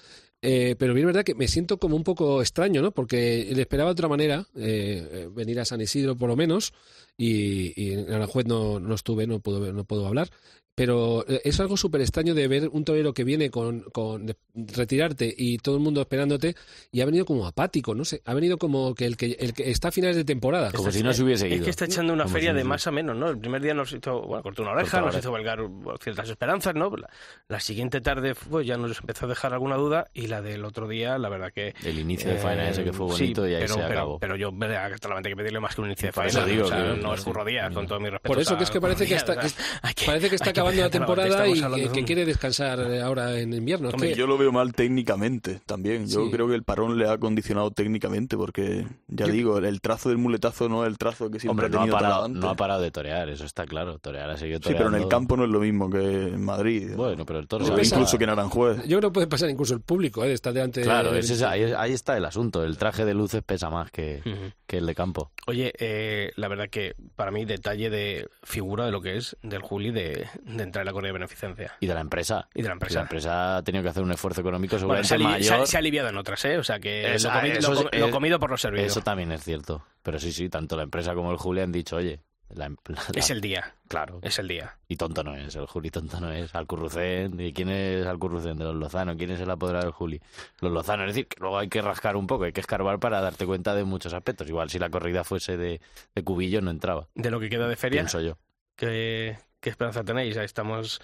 [0.41, 2.91] Eh, pero bien verdad que me siento como un poco extraño, ¿no?
[2.91, 6.73] Porque le esperaba de otra manera, eh, eh, venir a San Isidro por lo menos,
[7.17, 10.29] y, en Aranjuez no, no estuve, no puedo, no puedo hablar.
[10.77, 14.35] Pero eh, es algo súper extraño de ver un torero que viene con, con de-
[14.53, 16.55] retirarte y todo el mundo esperándote
[16.91, 19.71] y ha venido como apático, no sé, ha venido como que el que, el que
[19.71, 20.71] está a finales de temporada.
[20.71, 21.63] Como si no se hubiese Es ido.
[21.63, 23.29] que está echando una Como feria si no de más a menos, ¿no?
[23.29, 26.29] El primer día nos hizo, bueno, cortó una oreja, Cortó nos hizo velgar bueno, ciertas
[26.29, 26.95] esperanzas, ¿no?
[26.95, 27.09] La,
[27.47, 30.87] la siguiente tarde pues, ya nos empezó a dejar alguna duda y la del otro
[30.87, 31.73] día, la verdad que...
[31.83, 33.91] El inicio de faena eh, ese que fue sí, bonito y ahí pero, se pero,
[33.93, 34.19] acabó.
[34.19, 36.29] Pero yo verdad, que solamente hay que pedirle más que un inicio de faena.
[36.29, 37.25] eso digo o sea, que- no es sí.
[37.25, 38.31] Curro Díaz, con todo mi respeto.
[38.31, 41.47] Por eso que es que parece que está, que- parece que está acabando la temporada
[41.47, 43.89] y que, que quiere descansar eh, ahora en invierno.
[43.89, 46.07] Hombre, yo lo veo mal técnicamente también.
[46.07, 46.31] Yo Sí.
[46.31, 50.17] creo que el parón le ha condicionado técnicamente porque, ya Yo- digo, el trazo del
[50.17, 52.55] muletazo no es el trazo que siempre Hombre, ha no ha, tenido parado, no ha
[52.55, 53.99] parado de torear, eso está claro.
[53.99, 54.85] Torear ha seguido Sí, toreando.
[54.89, 56.91] pero en el campo no es lo mismo que en Madrid.
[56.95, 58.77] Bueno, pero el toro O se incluso pesa- que en Aranjuez.
[58.87, 60.27] Yo creo que puede pasar incluso el público, ¿eh?
[60.29, 61.45] de estar delante Claro, de...
[61.45, 62.63] ahí, ahí está el asunto.
[62.63, 64.51] El traje de luces pesa más que, Ujú.
[64.65, 65.31] que el de campo.
[65.47, 69.61] Oye, eh, la verdad que para mí detalle de figura de lo que es del
[69.61, 70.27] Juli de,
[70.57, 71.73] de entrar en la corrida de beneficencia.
[71.79, 72.49] Y de la empresa.
[72.53, 73.01] Y de la La empresa.
[73.01, 75.67] empresa ha tenido que hacer un esfuerzo económico Bueno, seguramente se, alivi- se mayor.
[75.67, 76.57] se ha aliviado en otras, ¿eh?
[76.57, 78.85] O sea que Esa- lo, es- comido por lo servido.
[78.85, 79.85] Eso también es cierto.
[80.03, 83.01] Pero sí, sí, tanto la empresa como el Juli han dicho, oye, la, em- la-
[83.13, 84.19] Es el día, Claro.
[84.21, 84.77] es el día.
[84.87, 86.55] Y tonto no es, el Juli tonto no es.
[86.55, 88.57] Alcurrucén, ¿y quién es Alcurrucén?
[88.57, 90.21] De los Lozano, ¿quién es el apoderado del Juli?
[90.61, 93.19] Los Lozano, es decir, que luego hay que rascar un poco, hay que escarbar para
[93.19, 94.47] darte cuenta de muchos aspectos.
[94.47, 95.81] Igual si la corrida fuese de,
[96.15, 98.37] de cubillo no entraba, De lo que queda de feria, pienso yo.
[98.77, 100.37] ¿qué, qué esperanza tenéis?
[100.37, 101.01] Estamos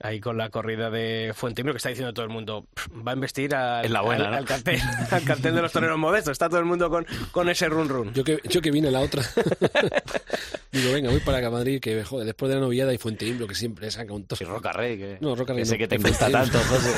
[0.00, 3.14] ahí con la corrida de Fuentimio que está diciendo todo el mundo, "Pff, va a
[3.14, 4.36] investir al, Es la buena, al- ¿no?
[4.38, 4.80] al cartel,
[5.10, 6.32] al cartel de los toreros modestos.
[6.32, 8.12] Está todo el mundo con, con ese run run.
[8.12, 9.22] Yo que, yo que vine la otra.
[10.72, 13.24] Digo, venga, voy para acá a Madrid, que joder, después de la novillada y Fuente
[13.26, 14.40] Imbro, que siempre saca un tos.
[14.40, 16.58] Y Roca Rey, que, No, Roca Rey ese no, que te que gusta tanto.
[16.58, 16.90] José.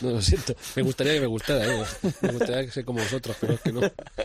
[0.00, 0.54] No, lo siento.
[0.74, 1.84] Me gustaría que me gustara, ¿eh?
[2.22, 3.80] Me gustaría que sea como vosotros, pero es que no.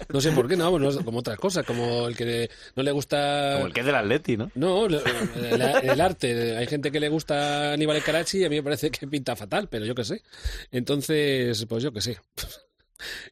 [0.08, 2.92] No sé por qué, no, vamos, no, como otras cosas, como el que no le
[2.92, 3.56] gusta...
[3.56, 4.50] Como el que es del Atleti, ¿no?
[4.56, 6.56] No, lo- el, el arte.
[6.58, 9.68] Hay gente que le gusta Aníbal Karachi y a mí me parece que pinta fatal,
[9.70, 10.24] pero yo qué sé.
[10.72, 12.20] Entonces, pues yo qué sé.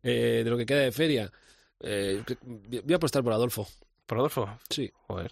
[0.03, 1.31] Eh, de lo que queda de feria,
[1.79, 3.65] eh, voy a apostar por Adolfo.
[4.05, 4.59] ¿Por Adolfo?
[4.69, 4.91] Sí.
[5.07, 5.31] Joder.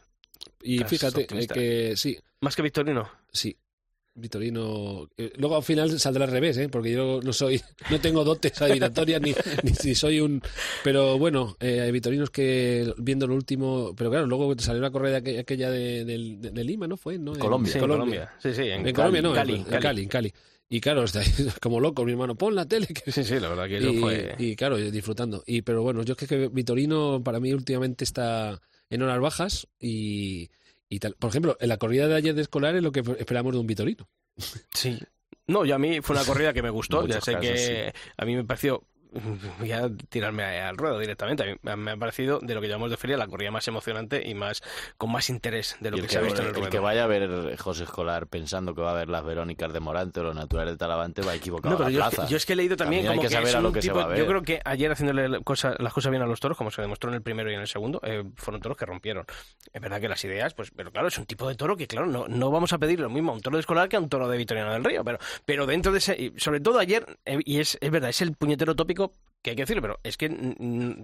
[0.64, 3.12] Y fíjate eh, que sí, ¿Más que Victorino?
[3.32, 3.56] sí.
[4.14, 5.10] Vitorino.
[5.18, 6.70] eh, luego al final saldrá al revés, ¿eh?
[6.70, 9.34] porque yo no soy, no tengo dotes adivinatorias ni,
[9.64, 10.42] ni si soy un.
[10.84, 13.94] Pero bueno, eh, hay Vitorinos que viendo lo último.
[13.96, 17.18] Pero claro, luego salió la correa aquella, aquella de, del- de- de Lima, ¿no fue?
[17.18, 17.34] ¿No?
[17.34, 17.72] En Colombia.
[17.72, 18.32] Sí, en Colombia.
[18.40, 19.82] Sí, sí, en, En Colombia, no, Cali, en, en Cali.
[19.82, 20.34] Cali, en Cali.
[20.70, 21.28] Y claro, está ahí
[21.62, 22.88] como loco, mi hermano, pon la tele.
[22.88, 23.12] Que...
[23.12, 24.36] Sí, sí, la verdad que eso y, fue...
[24.40, 25.44] y claro, disfrutando.
[25.46, 30.50] Y pero bueno, yo es que Vitorino para mí últimamente está en horas bajas y,
[30.92, 31.16] y tal.
[31.16, 33.66] Por ejemplo, en la corrida de ayer de escolar es lo que esperamos de un
[33.66, 34.10] Vitorino.
[34.74, 35.00] Sí.
[35.48, 37.08] No, yo a mí fue una corrida que me gustó.
[37.08, 38.84] ya sé casos, que a mí me pareció
[39.60, 41.44] voy a tirarme al ruedo directamente.
[41.66, 44.28] A mí me ha parecido, de lo que llamamos de feria, la corrida más emocionante
[44.28, 44.62] y más
[44.98, 46.70] con más interés de lo que, el se ha visto en el el ruedo.
[46.70, 50.20] que vaya a ver José Escolar pensando que va a ver las Verónicas de Morante
[50.20, 52.30] o los naturales de Talavante va equivocado No, pero a yo, la es que- plaza.
[52.32, 53.82] yo es que he leído también, hay como que que, saber es a lo que
[53.82, 54.18] se va a ver.
[54.18, 57.16] Yo creo que ayer haciéndole las cosas bien a los toros, como se demostró en
[57.16, 59.26] el primero y en el segundo, eh, fueron toros que rompieron.
[59.74, 62.08] Es verdad que las ideas, pues, pero claro, es un tipo de toro que, claro,
[62.08, 64.10] no, no vamos a pedir lo mismo a un toro de escolar que a un
[64.10, 67.40] toro de Vitoriano del Río, pero, pero dentro de ese, y sobre todo ayer, eh,
[67.46, 70.18] y es, es verdad, es el puñetero tópico up que hay que decirlo, pero es
[70.18, 70.30] que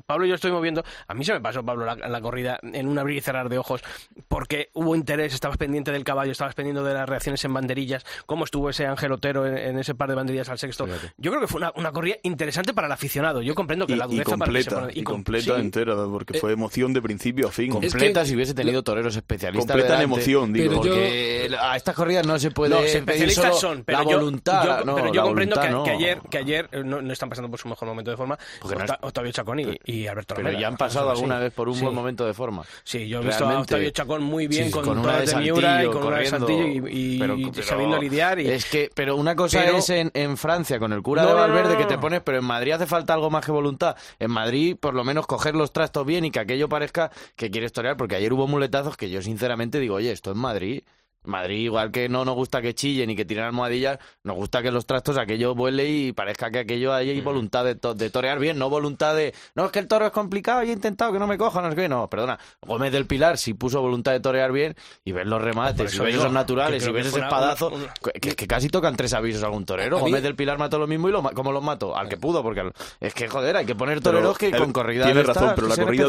[0.06, 2.88] Pablo y yo estoy moviendo, a mí se me pasó Pablo la, la corrida en
[2.88, 3.82] un abrir y cerrar de ojos,
[4.28, 8.46] porque hubo interés, estabas pendiente del caballo, estabas pendiente de las reacciones en banderillas, cómo
[8.46, 10.88] estuvo ese Ángel Otero en, en ese par de banderillas al sexto.
[11.18, 13.42] Yo creo que fue una, una corrida interesante para el aficionado.
[13.42, 15.56] Yo comprendo que Y, la y dureza para que se completa, pone- y com- completa
[15.56, 15.62] sí.
[15.62, 17.72] entera, porque fue emoción de principio a fin.
[17.72, 20.70] completa si hubiese tenido toreros especialistas Completa en emoción, digo.
[20.82, 24.00] Pero yo- porque a estas corridas no se puede No, pedir especialistas solo son, pero
[24.00, 25.98] la yo, voluntad yo- no, pero yo comprendo que, voluntad que no.
[25.98, 28.27] ayer, que ayer eh, no, no están pasando por su mejor momento de forma
[28.62, 31.54] Porque no es- Octa- Octavio Chacón y, y Alberto pero ya han pasado alguna vez
[31.54, 31.84] por un Sí.
[31.84, 34.84] buen momento de forma Sí, yo he visto a Octavio Chacón muy bien sí, con,
[34.86, 37.64] con una de de Miura y con una de Saltillo y, y- pero- y pero
[37.66, 38.40] sabiendo lidiar.
[38.40, 41.30] Y, es que pero una cosa Pero- es en, en Francia con el cura No,
[41.30, 43.96] de Valverde no, que te pones pero en Madrid hace falta algo más que voluntad
[44.20, 47.72] en Madrid por lo menos coger los trastos bien y que aquello parezca que quieres
[47.72, 50.84] torear porque ayer hubo muletazos que yo sinceramente digo oye esto es Madrid
[51.28, 54.72] Madrid, igual que no nos gusta que chillen y que tiren almohadillas, nos gusta que
[54.72, 58.58] los trastos aquello vuele y parezca que aquello hay voluntad de, to- de torear bien,
[58.58, 61.28] no voluntad de, no, es que el toro es complicado y he intentado que no
[61.28, 62.40] me coja, no sé qué, no, perdona.
[62.66, 66.04] Gómez del Pilar sí puso voluntad de torear bien y ves los remates, y eso
[66.04, 68.96] ves esos naturales, que y ves que ese una- espadazo, una- que, que casi tocan
[68.96, 69.98] tres avisos a algún torero.
[70.00, 71.96] Gómez del Pilar mató lo mismo y lo, ¿cómo los mató?
[71.98, 75.06] Al que pudo, porque al- es que, joder, hay que poner toreros que con corrida
[75.22, 76.04] estas razón, pero la corrida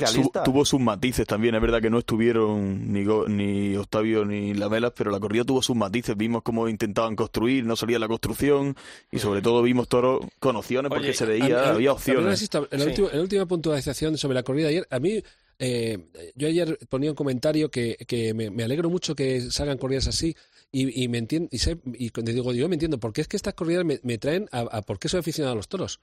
[0.45, 1.55] tuvo sus matices también.
[1.55, 5.63] Es verdad que no estuvieron ni, Go- ni Octavio ni Lamelas, pero la corrida tuvo
[5.63, 6.17] sus matices.
[6.17, 8.77] Vimos cómo intentaban construir, no salía la construcción
[9.11, 12.49] y sobre todo vimos toros con opciones porque Oye, se veía, a había opciones.
[12.55, 12.85] en, la Sí.
[12.91, 15.23] última, en la última puntualización sobre la corrida de ayer, a mí,
[15.59, 15.99] eh,
[16.35, 20.37] yo ayer ponía un comentario que, que me, me alegro mucho que salgan corridas así
[20.71, 23.37] y, y me entiendo, y, sé- y cuando digo yo me entiendo, porque es que
[23.37, 26.01] estas corridas me, me traen a, a por qué soy aficionado a los toros.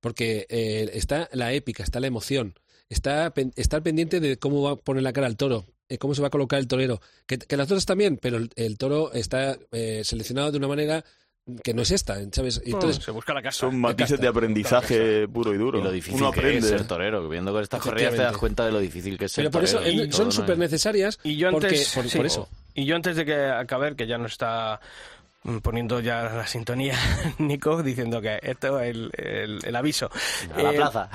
[0.00, 2.54] Porque eh, está la épica, está la emoción,
[2.90, 5.64] está pen- estar pendiente de cómo va a poner la cara al toro,
[5.98, 7.00] cómo se va a colocar el torero.
[7.26, 11.04] Que, que las toros también, pero el, el toro está eh, seleccionado de una manera
[11.62, 12.62] que no es esta, ¿sabes?
[12.64, 13.58] Y entonces, se busca la casa.
[13.58, 15.78] Son matices de aprendizaje puro y duro.
[15.78, 16.60] Y lo difícil Uno que aprende.
[16.60, 17.28] es ser torero.
[17.28, 19.64] Viendo con estas corridas te das cuenta de lo difícil que es ser pero por
[19.64, 20.02] eso torero.
[20.02, 20.32] eh, Y son ¿no?
[20.32, 22.48] súper necesarias Y yo porque, antes, por, sí, por eso.
[22.74, 25.13] Y yo antes de que acabe, que ya nos está mm,
[25.62, 26.94] poniendo ya la sintonía,
[27.38, 30.10] Nico, diciendo que esto es el, el- el aviso.
[30.56, 31.08] A la Eh, plaza.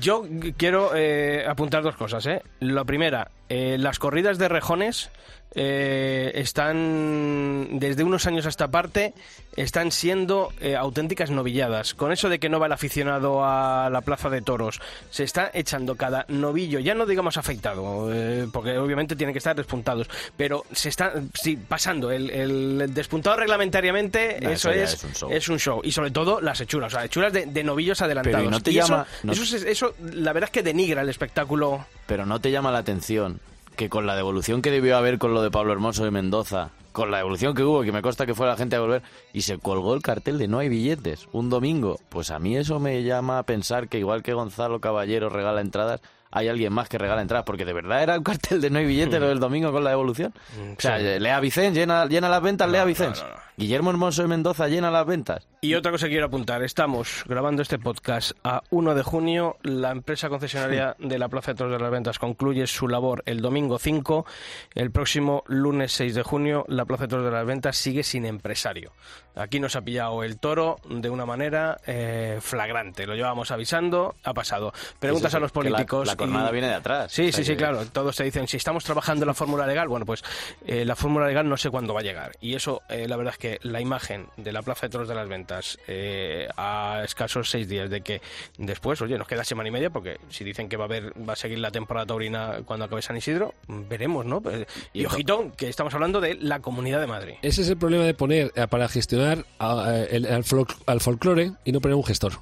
[0.00, 0.24] Yo
[0.56, 2.24] quiero eh, apuntar dos cosas.
[2.26, 2.42] ¿eh?
[2.60, 5.10] La primera, eh, las corridas de rejones
[5.54, 9.14] eh, están, desde unos años a esta parte,
[9.56, 11.94] están siendo eh, auténticas novilladas.
[11.94, 14.80] Con eso de que no va el aficionado a la plaza de toros,
[15.10, 19.54] se está echando cada novillo, ya no digamos afeitado, eh, porque obviamente tienen que estar
[19.56, 22.10] despuntados, pero se está sí, pasando.
[22.10, 25.30] El, el despuntado reglamentariamente, No, eso, es, es un show.
[25.32, 25.80] es un show.
[25.84, 28.38] Y sobre todo las hechuras, o sea, hechuras de, de novillos adelantados.
[28.38, 30.62] Pero ¿y no te Y eso- llama- no- eso, es- eso, la verdad es que
[30.62, 31.84] denigra el espectáculo.
[32.06, 33.40] Pero no te llama la atención
[33.76, 37.10] que con la devolución que debió haber con lo de Pablo Hermoso de Mendoza, con
[37.10, 39.02] la devolución que hubo, que me consta que fue la gente a volver,
[39.32, 42.78] y se colgó el cartel de no hay billetes un domingo, pues a mí eso
[42.80, 46.00] me llama a pensar que igual que Gonzalo Caballero regala entradas,
[46.30, 48.86] hay alguien más que regala entradas, porque de verdad era un cartel de no hay
[48.86, 50.32] billetes lo del domingo con la devolución.
[50.76, 51.20] O sea, Mm.
[51.22, 53.20] Lea Vicens, llena, llena las ventas, Lea Vicens.
[53.22, 53.34] no, no.
[53.62, 55.46] Guillermo Hermoso de Mendoza llena las ventas.
[55.60, 59.92] Y otra cosa que quiero apuntar, estamos grabando este podcast a 1 de junio, la
[59.92, 63.78] empresa concesionaria de la Plaza de Toros de las Ventas concluye su labor el domingo
[63.78, 64.26] 5,
[64.74, 68.26] el próximo lunes 6 de junio la Plaza de Toros de las Ventas sigue sin
[68.26, 68.90] empresario.
[69.36, 74.34] Aquí nos ha pillado el toro de una manera eh, flagrante, lo llevábamos avisando, ha
[74.34, 74.72] pasado.
[74.98, 76.06] Preguntas a los que la- políticos.
[76.08, 77.12] la cornada viene de atrás.
[77.12, 77.86] Sí, O sea sí, sí, que- claro.
[77.86, 80.22] Todos te dicen, si estamos trabajando en la fórmula legal, bueno, pues
[80.66, 82.32] eh, la fórmula legal no sé cuándo va a llegar.
[82.40, 85.14] Y eso, eh, la verdad es que la imagen de la Plaza de Toros de
[85.14, 88.20] las Ventas eh, a escasos seis días de que
[88.58, 91.32] después, oye, nos queda semana y media, porque si dicen que va a haber, va
[91.34, 94.40] a seguir la temporada taurina cuando acabe San Isidro, veremos, ¿no?
[94.40, 97.34] Pues, y Y ojito, que estamos hablando de la Comunidad de Madrid.
[97.42, 101.00] Ese es el problema de poner eh, para gestionar a- a- el- al, fol- al
[101.00, 102.34] folclore y no poner un gestor.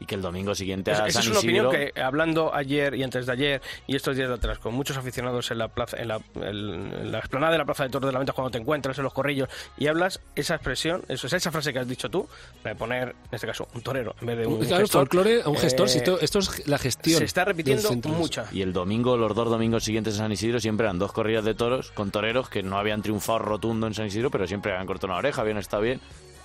[0.00, 1.68] Y que el domingo siguiente Esa a esa San es una Isidro...
[1.68, 4.96] opinión que, hablando ayer y antes de ayer y estos días de atrás, con muchos
[4.96, 8.08] aficionados en la plaza, en la, el- en la explanada de la Plaza de Toros
[8.08, 11.32] de la Venta, cuando te encuentras en los corrillos y hablas, esa expresión, eso es
[11.32, 12.28] esa frase que has dicho tú,
[12.64, 15.48] de poner, en este caso, un torero en vez de un claro, gestor, folclore a
[15.48, 15.86] un gestor.
[15.86, 17.18] eh, si esto, esto es la gestión.
[17.18, 18.46] se está repitiendo mucha.
[18.52, 21.54] Y el domingo, los dos domingos siguientes en San Isidro, siempre eran dos corridas de
[21.54, 25.08] toros con toreros que no habían triunfado rotundo en San Isidro, pero siempre habían cortado
[25.12, 26.00] una oreja, habían estado bien.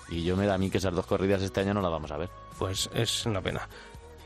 [0.09, 2.11] Y yo me da a mí que esas dos corridas este año no las vamos
[2.11, 2.29] a ver.
[2.57, 3.67] Pues es una pena.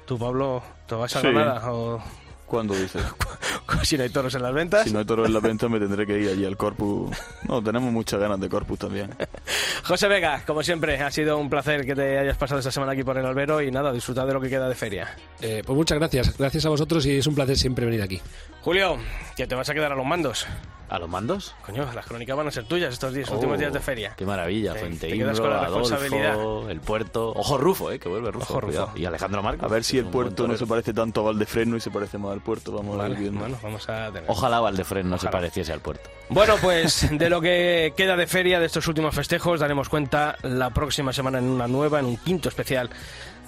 [0.05, 1.27] ¿Tú, Pablo, te vas a Sí.
[1.27, 2.01] Granada o
[2.47, 3.03] ¿Cuándo dices?
[3.83, 4.85] si no hay toros en las ventas?
[4.85, 7.15] Si no hay toro en la venta me tendré que ir allí al Corpus.
[7.43, 9.13] No, tenemos muchas ganas de Corpus también.
[9.83, 13.03] José Vega, como siempre, ha sido un placer que te hayas pasado esta semana aquí
[13.03, 15.13] por el albero y nada, disfrutar de lo que queda de feria.
[15.41, 16.37] Eh, pues muchas gracias.
[16.37, 18.21] Gracias a vosotros y es un placer siempre venir aquí.
[18.61, 18.97] Julio,
[19.35, 20.47] que te vas a quedar a los mandos.
[20.89, 21.53] ¿A los mandos?
[21.65, 24.13] Coño, las crónicas van a ser tuyas estos días, Oh, últimos días de feria.
[24.15, 26.31] Qué maravilla, Sí, Fuente te quedas con la responsabilidad.
[26.31, 27.29] Adolfo, el puerto.
[27.35, 28.53] Ojo Rufo, eh, que vuelve Rufo.
[28.53, 28.91] Ojo Rufo.
[28.95, 29.63] Y Alejandro Marcos.
[29.69, 32.31] A ver si el puerto no se parece tanto a Valdefresno y se parece más
[32.31, 32.71] al puerto.
[32.71, 33.39] Vamos a Vale, ver viendo.
[33.41, 34.23] bueno, vamos a tener.
[34.27, 36.09] Ojalá Valdefren no se pareciese al puerto.
[36.29, 40.69] Bueno, pues de lo que queda de feria, de estos últimos festejos, daremos cuenta la
[40.69, 42.89] próxima semana en una nueva, en un quinto especial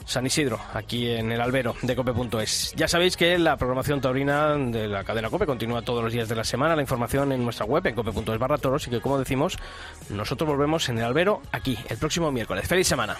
[0.09, 2.73] San Isidro, aquí en el albero de cope.es.
[2.75, 6.35] Ya sabéis que la programación taurina de la cadena Cope continúa todos los días de
[6.35, 9.59] la semana, la información en nuestra web en cope.es barra toros y que como decimos,
[10.09, 12.67] nosotros volvemos en el albero aquí el próximo miércoles.
[12.67, 13.15] ¡Feliz semana!